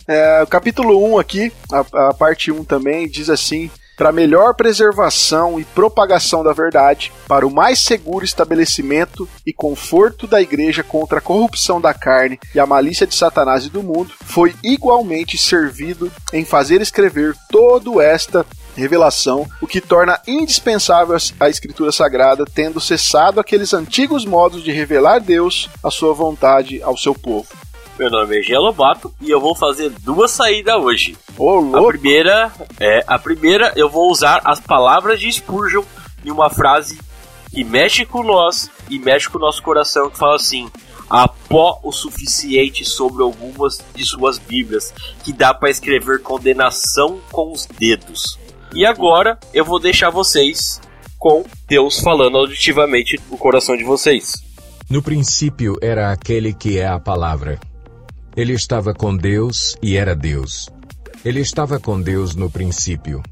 [0.07, 5.59] É, o capítulo 1 aqui, a, a parte 1 também, diz assim: para melhor preservação
[5.59, 11.21] e propagação da verdade, para o mais seguro estabelecimento e conforto da igreja contra a
[11.21, 16.45] corrupção da carne e a malícia de Satanás e do mundo, foi igualmente servido em
[16.45, 18.45] fazer escrever todo esta
[18.75, 25.19] revelação, o que torna indispensável a Escritura Sagrada, tendo cessado aqueles antigos modos de revelar
[25.19, 27.47] Deus, a sua vontade ao seu povo.
[27.97, 31.17] Meu nome é Gia Lobato e eu vou fazer duas saídas hoje.
[31.37, 31.87] Ô, A louco!
[31.89, 35.83] primeira é a primeira eu vou usar as palavras de Spurgeon
[36.23, 36.99] em uma frase
[37.51, 40.69] que mexe com nós e mexe com o nosso coração que fala assim:
[41.09, 44.93] há pó o suficiente sobre algumas de suas Bíblias
[45.23, 48.37] que dá para escrever condenação com os dedos.
[48.75, 50.79] E agora eu vou deixar vocês
[51.17, 54.33] com Deus falando auditivamente no coração de vocês.
[54.87, 57.59] No princípio era aquele que é a palavra.
[58.37, 60.69] Ele estava com Deus e era Deus.
[61.25, 63.23] Ele estava com Deus no princípio.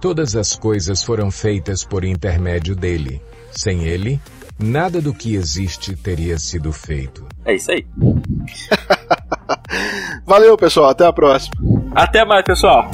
[0.00, 3.20] Todas as coisas foram feitas por intermédio dele.
[3.50, 4.20] Sem ele,
[4.56, 7.26] nada do que existe teria sido feito.
[7.44, 7.84] É isso aí.
[10.24, 10.90] Valeu, pessoal.
[10.90, 11.56] Até a próxima.
[11.92, 12.88] Até mais, pessoal.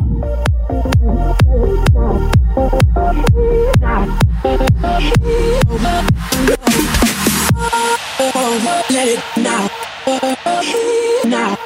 [8.91, 9.72] Let it now.
[10.13, 11.57] Now.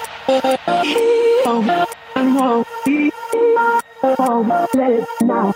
[5.20, 5.53] Now.